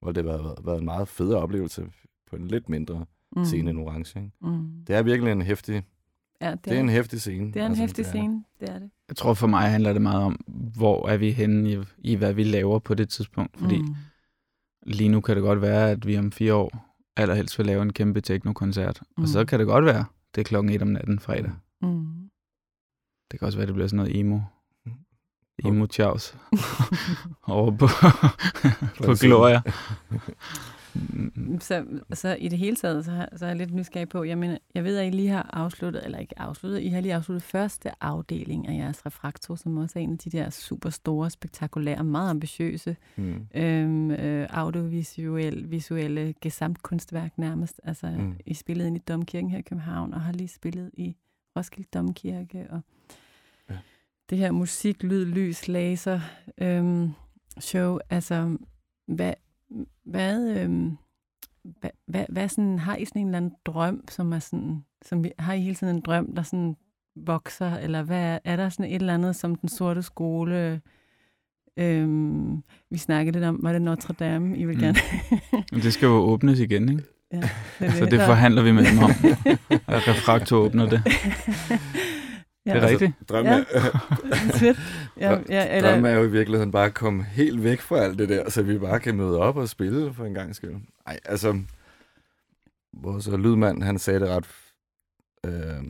[0.02, 1.86] hvor det har været, været en meget federe oplevelse
[2.30, 3.46] på en lidt mindre mm.
[3.46, 4.20] scene end Orange.
[4.20, 4.32] Ikke?
[4.42, 4.72] Mm.
[4.88, 5.84] Det er virkelig en hæftig,
[6.42, 7.48] Ja, det, det er en hæftig scene.
[7.48, 8.44] det er en altså, hæftig det er- scene.
[8.60, 8.90] Det er det.
[9.08, 10.40] Jeg tror for mig handler det meget om,
[10.78, 13.58] hvor er vi henne i, i hvad vi laver på det tidspunkt.
[13.58, 13.86] Fordi mm.
[13.88, 13.96] Mm.
[14.86, 16.86] lige nu kan det godt være, at vi om fire år
[17.18, 19.00] allerhelst vil lave en kæmpe teknokoncert.
[19.02, 19.08] Mm.
[19.18, 19.24] Mm.
[19.24, 21.52] Og så kan det godt være, det er klokken et om natten fredag.
[21.82, 22.30] Mm.
[23.32, 24.40] Det kan også være, det bliver sådan noget emo.
[25.66, 26.38] Emo Chaos.
[27.48, 27.88] Over på,
[29.06, 29.14] på.
[29.22, 29.62] Gloria.
[31.60, 34.38] Så, så i det hele taget, så, har- så er jeg lidt nysgerrig på, jeg,
[34.38, 37.44] mener, jeg ved, at I lige har afsluttet, eller ikke afsluttet, I har lige afsluttet
[37.44, 42.04] første afdeling af jeres refraktor, som også er en af de der super store, spektakulære,
[42.04, 43.48] meget ambitiøse, Mm.
[43.56, 47.82] øhm, øh, audiovisuelle visuelle gesamtkunstværk nærmest.
[47.84, 48.36] Altså, mm.
[48.46, 51.16] I spillede ind i Domkirken her i København, og har lige spillet i
[51.58, 52.82] Roskilde Domkirke, og.
[54.30, 56.20] Det her musik, lyd, lys, laser
[56.62, 57.12] øhm,
[57.60, 58.58] show, altså,
[59.08, 59.34] hvad,
[60.06, 60.98] hvad, øhm,
[61.64, 65.24] hvad, hvad, hvad sådan, har I sådan en eller anden drøm, som er sådan, som
[65.24, 66.76] vi, har I hele tiden en drøm, der sådan
[67.16, 70.82] vokser, eller hvad er, er der sådan et eller andet, som den sorte skole,
[71.78, 74.82] øhm, vi snakkede lidt om, var det Notre Dame, I vil Mm.
[74.82, 74.98] gerne?
[75.84, 77.04] Det skal jo åbnes igen, ikke?
[77.34, 77.50] ja,
[77.80, 79.10] det Så det forhandler vi med dem om.
[80.08, 81.02] Refraktor åbner det.
[82.66, 83.30] ja, Det er rigtigt.
[83.30, 83.60] Drømmen, Ja.
[85.18, 85.32] ja.
[85.32, 88.20] Ja, ja, eller, drømmen er jo i virkeligheden bare at komme helt væk fra alt
[88.20, 90.76] det der, så vi bare kan møde op og spille for en gang skyld.
[91.06, 91.62] Nej, altså,
[92.94, 94.48] vores lydmand, han sagde det ret
[95.46, 95.84] øh,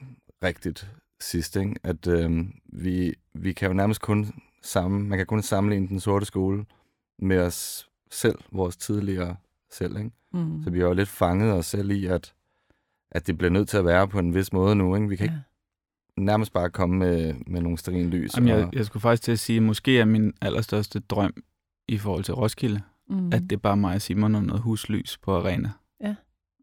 [0.43, 0.91] rigtigt
[1.21, 1.75] sidst, ikke?
[1.83, 4.27] at øh, vi, vi kan jo nærmest kun
[4.61, 6.65] sammen, man kan kun sammenligne den sorte skole
[7.19, 9.35] med os selv, vores tidligere
[9.71, 9.97] selv.
[9.97, 10.11] Ikke?
[10.33, 12.33] mm, Så vi har jo lidt fanget os selv i, at,
[13.11, 14.95] at det bliver nødt til at være på en vis måde nu.
[14.95, 15.07] Ikke?
[15.09, 15.31] Vi kan ja.
[15.31, 15.43] ikke
[16.19, 18.35] nærmest bare komme med, med nogle strin lys.
[18.37, 21.33] Jamen, jeg, og, jeg skulle faktisk til at sige, at måske er min allerstørste drøm
[21.87, 23.27] i forhold til Roskilde, Mm.
[23.33, 25.71] at det er bare mig og Simon og noget huslys på arena.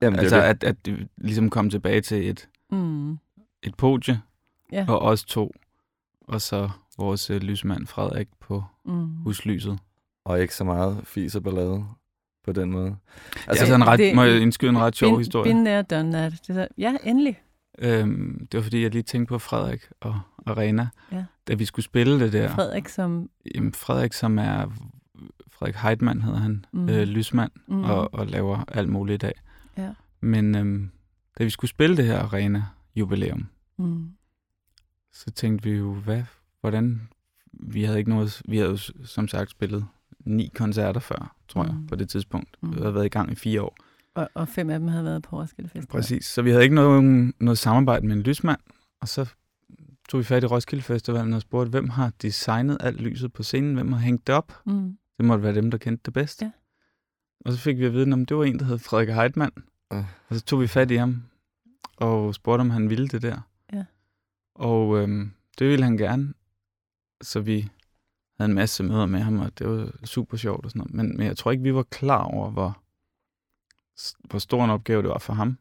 [0.02, 3.12] jamen, altså, det jo at, at det ligesom kom tilbage til et, Mm.
[3.62, 4.20] et podie,
[4.72, 4.84] Ja.
[4.88, 5.52] og os to,
[6.20, 9.07] og så vores uh, lysmand Frederik på Mm.
[9.16, 9.78] huslyset.
[10.24, 11.84] og ikke så meget fis og ballade
[12.44, 12.86] på den måde.
[12.86, 15.52] Altså, det er altså en ret, det- må jeg indskyde en ret sjov Bin- historie?
[15.52, 16.32] Been there, done that.
[16.32, 17.38] Det er, så- ja, endelig.
[17.79, 21.24] Øhm, det var fordi, jeg lige tænkte på Frederik og Arena, Ja.
[21.49, 22.49] da vi skulle spille det der.
[22.55, 23.31] Frederik som...
[23.55, 24.66] Jamen, Frederik, som er
[25.49, 26.89] Frederik Heidmann hedder han, Mm.
[26.89, 27.85] øh, lysmand, Mm.
[27.85, 29.33] og, og laver alt muligt i dag.
[29.77, 29.93] Ja.
[30.20, 30.91] Men øhm,
[31.39, 32.64] da vi skulle spille det her arena
[32.97, 33.47] jubilæum,
[33.79, 34.11] Mm.
[35.12, 36.22] så tænkte vi jo, hvad,
[36.61, 37.09] hvordan,
[37.53, 39.87] vi havde ikke noget, vi havde jo som sagt spillet
[40.20, 41.87] ni koncerter før, tror jeg, Mm.
[41.87, 42.57] på det tidspunkt.
[42.62, 42.74] Mm.
[42.74, 43.77] Vi havde været i gang i fire år.
[44.17, 45.87] Og, og fem af dem havde været på Roskilde Festival.
[46.01, 48.61] Præcis, så vi havde ikke noget, noget samarbejde med en lysmand,
[49.01, 49.35] og så
[50.09, 53.75] tog vi fat i Roskilde Festivalen og spurgte, hvem har designet alt lyset på scenen,
[53.75, 54.53] hvem har hængt det op?
[54.67, 54.99] Mm.
[55.17, 56.43] Det måtte være dem, der kendte det bedst.
[56.43, 56.51] Ja.
[57.45, 59.53] Og så fik vi at vide, om det var en, der hed Frederik Heidmann.
[59.93, 60.05] Øh.
[60.29, 61.23] Og så tog vi fat i ham
[61.97, 63.41] og spurgte, om han ville det der.
[63.73, 63.85] Ja.
[64.55, 66.35] Og øhm, det ville han gerne.
[67.23, 67.69] Så vi
[68.39, 70.95] havde en masse møder med ham, og det var super sjovt og sådan noget.
[70.95, 72.83] Men, men jeg tror ikke, vi var klar over, hvor,
[74.24, 75.59] hvor stor en opgave det var for ham.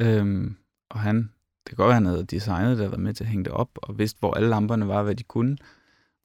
[0.00, 0.56] Øhm,
[0.90, 3.30] og han, det kan godt være, han havde designet det og været med til at
[3.30, 5.56] hænge det op, og vidste, hvor alle lamperne var, hvad de kunne.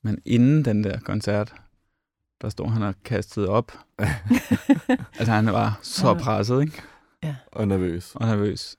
[0.04, 1.54] Men inden den der koncert,
[2.42, 3.72] der stod han og kastede op.
[5.20, 6.14] altså han var så Ja.
[6.24, 6.82] presset, ikke?
[7.52, 8.16] Og nervøs.
[8.16, 8.76] Og nervøs.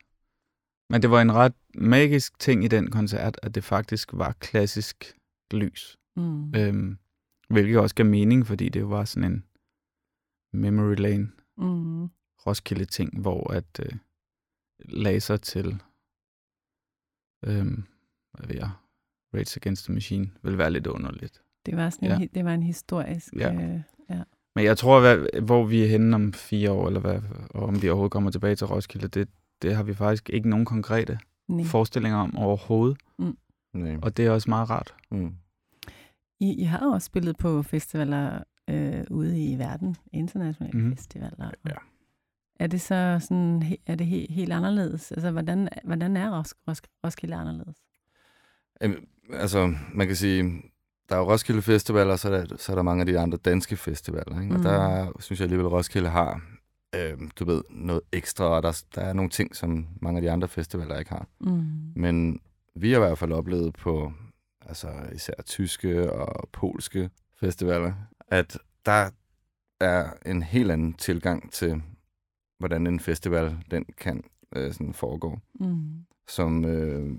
[0.91, 5.15] Men det var en ret magisk ting i den koncert, at det faktisk var klassisk
[5.51, 5.99] lys.
[6.17, 6.55] Mm.
[6.55, 6.99] Øhm,
[7.51, 9.45] hvilket også gav mening, fordi det var sådan en
[10.53, 12.09] memory lane Mm.
[12.47, 13.93] Roskilde ting, hvor at øh,
[14.79, 15.83] laser til
[17.45, 17.85] øhm,
[18.39, 18.71] hvad ved jeg,
[19.35, 21.43] Rage Against the Machine vil være lidt underligt.
[21.67, 22.25] Det var sådan en, Ja.
[22.27, 23.33] hi- det var en historisk...
[23.37, 23.53] Ja.
[23.55, 23.81] Øh,
[24.55, 27.21] Men jeg tror, hvad, hvor vi er henne om fire år, eller hvad,
[27.51, 29.29] og om vi overhovedet kommer tilbage til Roskilde, det,
[29.63, 31.19] det har vi faktisk ikke nogen konkrete
[31.49, 31.65] nej.
[31.65, 32.99] forestillinger om overhovedet.
[33.75, 33.97] Nej.
[34.03, 34.95] Og det er også meget rart.
[35.11, 35.35] Mm.
[36.41, 40.97] I, I har også spillet på festivaler øh, ude i verden, internationale mm.
[40.97, 41.51] festivaler.
[41.67, 41.75] Ja.
[42.63, 45.13] Er det så sådan, er det he, helt anderledes?
[45.13, 47.77] Altså, hvordan, hvordan er Ros, Ros, Roskilde anderledes?
[48.83, 48.97] Jamen,
[49.33, 50.63] altså, man kan sige,
[51.09, 53.19] der er jo Roskilde Festival, og så er der, så er der mange af de
[53.19, 54.41] andre danske festivaler.
[54.41, 54.55] Ikke?
[54.55, 54.63] Og Mm.
[54.63, 56.41] der synes jeg alligevel, at Roskilde har,
[56.95, 60.31] øh, du ved, noget ekstra, og der, der er nogle ting, som mange af de
[60.31, 61.27] andre festivaler ikke har.
[61.41, 61.65] Mm.
[61.97, 62.41] Men
[62.77, 64.13] vi har i hvert fald oplevet på
[64.67, 67.11] altså især tyske og polske
[67.41, 67.93] festivaler,
[68.29, 69.11] at der
[69.81, 71.83] er en helt anden tilgang til,
[72.63, 74.23] hvordan en festival den kan
[74.57, 75.77] øh, sådan foregå Mm.
[76.29, 77.11] som øh,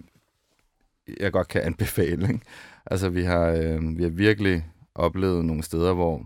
[1.20, 2.28] jeg godt kan anbefale.
[2.28, 2.39] Ikke?
[2.86, 4.66] Altså, vi har, øh, vi har virkelig
[4.96, 6.26] oplevet nogle steder, hvor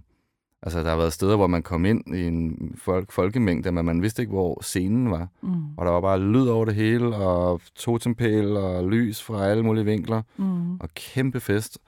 [0.63, 4.01] altså, der har været steder, hvor man kom ind i en folk, folkemængde, men man
[4.01, 5.27] vidste ikke, hvor scenen var.
[5.41, 5.49] Mm.
[5.77, 9.85] Og der var bare lyd over det hele, og totempæl og lys fra alle mulige
[9.85, 10.75] vinkler, Mm.
[10.79, 11.79] og kæmpe fest.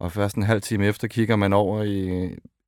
[0.00, 2.08] Og først en halv time efter kigger man over i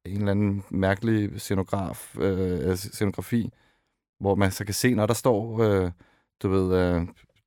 [0.05, 3.51] en eller anden mærkelig scenograf, øh, scenografi,
[4.21, 5.91] hvor man så kan se, når der står, øh,
[6.43, 7.03] du ved, øh,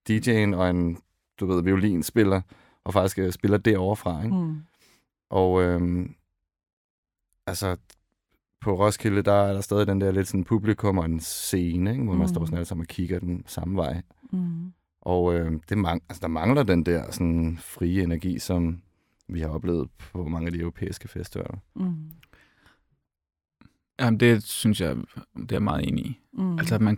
[0.09, 0.97] DJ'en og en,
[1.39, 2.41] du ved, violinspiller,
[2.83, 4.35] og faktisk øh, spiller derovre fra, ikke?
[4.35, 4.57] Mm.
[5.29, 6.09] Og øh,
[7.47, 7.77] altså,
[8.61, 12.03] på Roskilde, der er der stadig den der lidt sådan publikum og en scene, ikke?
[12.03, 12.27] hvor man Mm.
[12.27, 14.01] står sådan alle sammen og kigger den samme vej.
[14.31, 14.73] Mm.
[15.01, 18.81] Og øh, det mang- altså, der mangler den der sådan frie energi, som
[19.27, 21.57] vi har oplevet på mange af de europæiske festivaler.
[21.75, 21.93] Mm.
[23.99, 24.95] Jamen, det synes jeg,
[25.35, 26.19] det er meget enig i.
[26.33, 26.59] Mm.
[26.59, 26.97] Altså, man,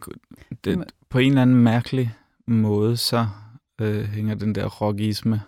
[0.63, 2.13] det, på en eller anden mærkelig
[2.47, 3.27] måde, så
[3.81, 5.41] øh, hænger den der rockisme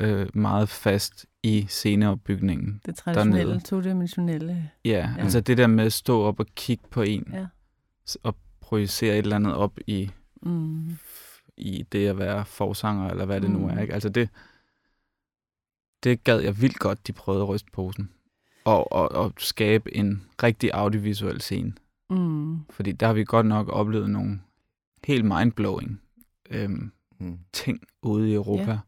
[0.00, 2.80] øh, meget fast i sceneopbygningen.
[2.86, 3.64] det traditionelle, dernede.
[3.64, 4.70] todimensionelle.
[4.84, 5.22] Ja, Ja.
[5.22, 7.46] altså det der med at stå op og kigge på en, Ja.
[8.22, 10.10] og projicere et eller andet op i,
[10.42, 10.96] Mm.
[11.56, 13.74] i det at være forsanger, eller hvad det nu er.
[13.74, 13.78] Mm.
[13.80, 13.94] Ikke?
[13.94, 14.28] Altså det,
[16.04, 18.10] det gad jeg vildt godt, de prøvede at ryste posen.
[18.64, 21.72] Og, og, og skabe en rigtig audiovisuel scene.
[22.10, 22.58] Mm.
[22.70, 24.40] Fordi der har vi godt nok oplevet nogle
[25.04, 26.00] helt mindblowing
[26.50, 27.38] øhm, Mm.
[27.52, 28.70] ting ude i Europa.
[28.70, 28.78] Ja.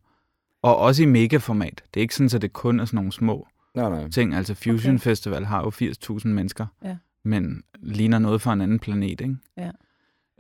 [0.62, 1.82] Og også i megaformat.
[1.94, 4.08] Det er ikke sådan, at det kun er sådan nogle små Nej, nej.
[4.10, 4.34] ting.
[4.34, 4.98] Altså Fusion Okay.
[5.02, 5.70] Festival har jo
[6.18, 6.66] 80.000 mennesker.
[6.84, 6.96] Ja.
[7.24, 9.36] Men ligner noget fra en anden planet, ikke?
[9.56, 9.70] Ja.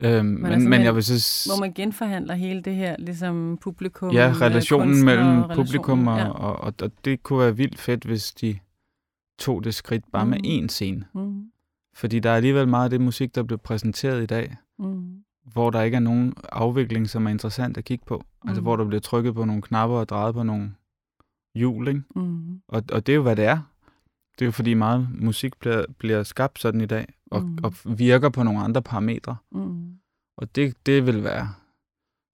[0.02, 1.48] Øhm, men, altså, men men- jeg vil så...
[1.50, 4.10] Hvor man genforhandler hele det her, ligesom publikum.
[4.14, 6.28] Ja, relationen mellem relationen, publikum, og, Ja.
[6.30, 8.58] og, og, og det kunne være vildt fedt, hvis de
[9.38, 10.30] tog det skridt bare mm.
[10.30, 11.04] med én scene.
[11.14, 11.50] Mm.
[11.94, 15.24] Fordi der er alligevel meget af det musik, der bliver præsenteret i dag, Mm.
[15.52, 18.16] hvor der ikke er nogen afvikling, som er interessant at kigge på.
[18.16, 18.48] Mm.
[18.48, 18.64] Altså Mm.
[18.64, 20.74] hvor der bliver trykket på nogle knapper og drejet på nogle
[21.54, 22.02] hjul, ikke?
[22.16, 22.60] Mm.
[22.68, 23.60] Og, og det er jo, hvad det er.
[24.38, 27.58] Det er jo, fordi meget musik bliver, bliver skabt sådan i dag, og, mm.
[27.62, 29.36] og virker på nogle andre parametre.
[29.52, 29.92] Mm.
[30.36, 31.54] Og det, det vil være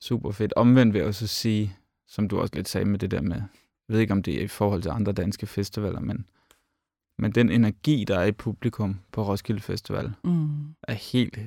[0.03, 0.53] super fedt.
[0.57, 1.77] Omvendt vil jeg også sige,
[2.09, 4.45] som du også lidt sagde med det der med, jeg ved ikke, om det er
[4.45, 6.27] i forhold til andre danske festivaler, men,
[7.21, 10.75] men den energi, der er i publikum på Roskilde Festival, Mm.
[10.83, 11.39] er helt,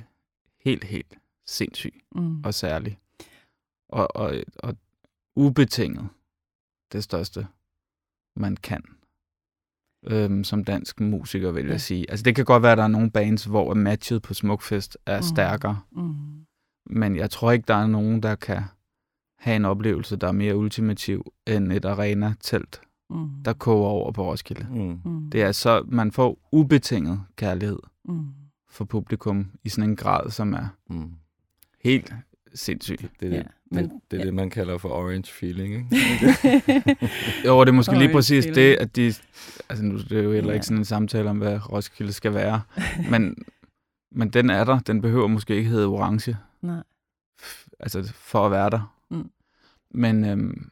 [0.64, 1.14] helt, helt
[1.46, 2.42] sindssyg Mm.
[2.44, 2.98] og særlig.
[3.88, 4.76] Og, og, og
[5.36, 6.08] ubetinget
[6.92, 7.46] det største,
[8.36, 8.82] man kan
[10.06, 11.78] øhm, som dansk musiker, vil jeg Ja.
[11.78, 12.10] sige.
[12.10, 15.16] Altså det kan godt være, at der er nogle bands, hvor matchet på Smukfest er
[15.16, 15.22] Mm.
[15.22, 16.46] stærkere, Mm.
[16.86, 18.62] men jeg tror ikke, der er nogen, der kan
[19.38, 22.80] have en oplevelse, der er mere ultimativ end et arena-telt,
[23.10, 23.28] Mm.
[23.44, 24.66] der koger over på Roskilde.
[24.70, 25.00] Mm.
[25.12, 25.30] Mm.
[25.30, 28.26] Det er så, man får ubetinget kærlighed Mm.
[28.70, 31.10] for publikum i sådan en grad, som er Mm.
[31.84, 32.14] helt
[32.54, 32.98] sindssyg.
[33.00, 34.26] Det, det, Ja, det, men- det, det er ja.
[34.26, 35.88] det, man kalder for orange feeling, ikke?
[37.46, 38.54] Jo, det er måske lige Orange præcis feeling.
[38.56, 39.06] det, at de...
[39.68, 40.54] Altså nu det er jo heller Ja.
[40.54, 42.62] ikke sådan en samtale om, hvad Roskilde skal være.
[43.10, 43.36] men,
[44.12, 44.78] men den er der.
[44.78, 46.36] Den behøver måske ikke hedde orange.
[46.62, 46.82] Nej.
[47.42, 48.94] F- Altså for at være der.
[49.10, 49.30] Mm.
[49.90, 50.68] Men øhm,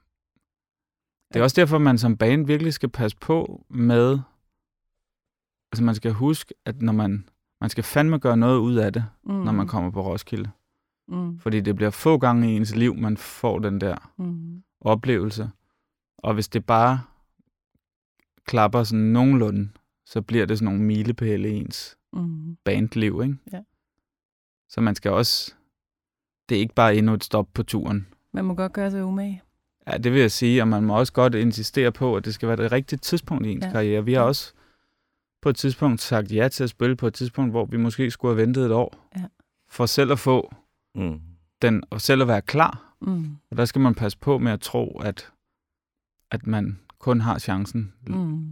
[1.35, 4.19] det er også derfor, man som band virkelig skal passe på med...
[5.73, 7.29] Altså man skal huske, at når man...
[7.61, 9.33] Man skal fandme gøre noget ud af det, Mm.
[9.35, 10.51] når man kommer på Roskilde.
[11.09, 11.39] Mm.
[11.39, 14.63] Fordi det bliver få gange i ens liv, man får den der Mm.
[14.81, 15.51] oplevelse.
[16.19, 17.01] Og hvis det bare
[18.45, 19.69] klapper sådan nogenlunde,
[20.07, 22.57] så bliver det sådan nogle milepæle i ens Mm.
[22.65, 23.37] bandliv, ikke?
[23.53, 23.61] Ja.
[24.69, 25.55] Så man skal også...
[26.49, 28.07] Det er ikke bare endnu et stop på turen.
[28.33, 29.43] Man må godt gøre sig umage.
[29.87, 32.49] Ja, det vil jeg sige, og man må også godt insistere på, at det skal
[32.49, 33.71] være det rigtige tidspunkt i ens Ja.
[33.71, 34.05] karriere.
[34.05, 34.53] Vi har også
[35.43, 38.35] på et tidspunkt sagt ja til at spille på et tidspunkt, hvor vi måske skulle
[38.35, 39.09] have ventet et år.
[39.17, 39.23] Ja.
[39.69, 40.55] For selv at få
[40.95, 41.21] Mm.
[41.63, 42.95] den, og selv at være klar.
[43.01, 43.37] Mm.
[43.51, 45.31] Og der skal man passe på med at tro, at,
[46.31, 48.49] at man kun har chancen Mm.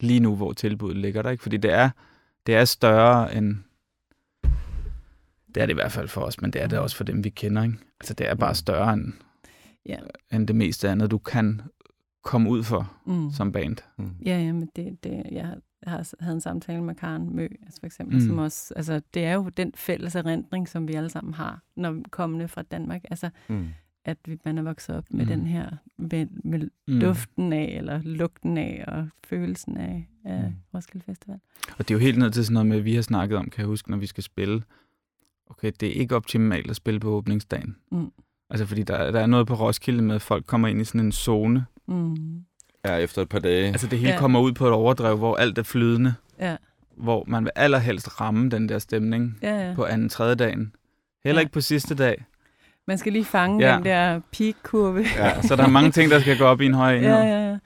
[0.00, 1.30] lige nu, hvor tilbuddet ligger der.
[1.30, 1.42] Ikke?
[1.42, 1.90] Fordi det er,
[2.46, 3.56] det er større end...
[5.54, 7.24] Det er det i hvert fald for os, men det er det også for dem,
[7.24, 7.62] vi kender.
[7.62, 7.78] Ikke?
[8.00, 9.12] Altså, det er bare større end,
[9.86, 9.96] Ja.
[10.32, 11.60] end det meste andet, du kan
[12.22, 13.30] komme ud for Mm.
[13.30, 13.76] som band.
[13.98, 14.10] Mm.
[14.26, 17.80] Ja, ja, men det, det, jeg har- har havde en samtale med Karen Mø, altså
[17.80, 18.26] for eksempel, Mm.
[18.26, 22.02] som også, altså det er jo den fælles erindring, som vi alle sammen har, når
[22.10, 23.66] kommende fra Danmark, altså Mm.
[24.04, 25.28] at vi- man er vokset op med Mm.
[25.30, 27.00] den her, med, med Mm.
[27.00, 30.46] duften af, eller lugten af, og følelsen af, af Mm.
[30.48, 30.54] mm.
[30.74, 31.38] Roskilde Festival.
[31.78, 33.50] Og det er jo helt ned til sådan noget med, at vi har snakket om,
[33.50, 34.62] kan jeg huske, når vi skal spille.
[35.46, 37.76] Okay, det er ikke optimalt at spille på åbningsdagen.
[37.92, 38.10] Mm.
[38.54, 41.00] Altså, fordi der, der er noget på Roskilde med, at folk kommer ind i sådan
[41.00, 41.64] en zone.
[41.88, 42.16] Mm.
[42.84, 43.66] Ja, efter et par dage.
[43.66, 44.18] Altså, det hele Ja.
[44.18, 46.14] kommer ud på et overdrev, hvor alt er flydende.
[46.40, 46.56] Ja,
[46.96, 49.74] Hvor man vil allerhelst ramme den der stemning ja, ja.
[49.74, 50.72] på anden, tredje dagen.
[51.24, 51.42] Heller Ja.
[51.42, 52.24] ikke på sidste dag.
[52.86, 53.76] Man skal lige fange Ja.
[53.76, 55.04] den der peak-kurve.
[55.16, 57.10] Ja, så der er mange ting, der skal gå op i en høj enhed.
[57.10, 57.58] Ja, ja, ja.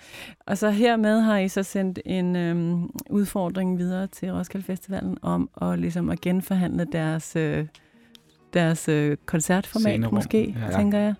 [0.46, 5.50] Og så hermed har I så sendt en øhm, udfordring videre til Roskilde Festivalen om
[5.62, 7.66] at, ligesom at genforhandle deres, øh,
[8.54, 10.76] deres øh, koncertformat, Scenerum, måske, ja.
[10.76, 11.14] tænker jeg.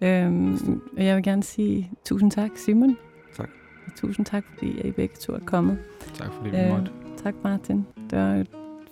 [0.00, 2.96] Øhm, og jeg vil gerne sige tusind tak, Simon.
[3.36, 3.48] Tak.
[3.86, 5.78] Og tusind tak, fordi I begge to er kommet.
[6.14, 6.90] Tak fordi vi Øh, måtte.
[7.22, 7.86] tak, Martin.
[8.10, 8.44] Det var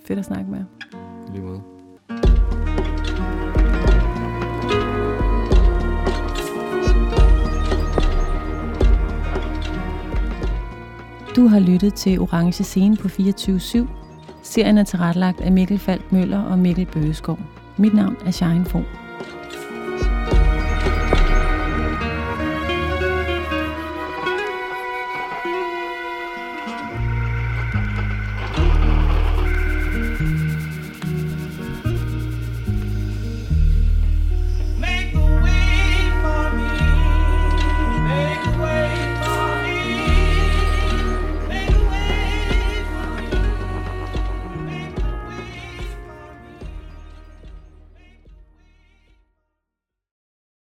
[0.07, 0.65] fedt at snakke med jer.
[1.33, 1.61] Lige måde.
[11.35, 13.87] Du har lyttet til Orange Scene på 24-7.
[14.43, 17.39] Serien er tilrettelagt af Mikkel Falk Møller og Mikkel Bøgeskov.
[17.77, 18.85] Mit navn er Shine Fogh.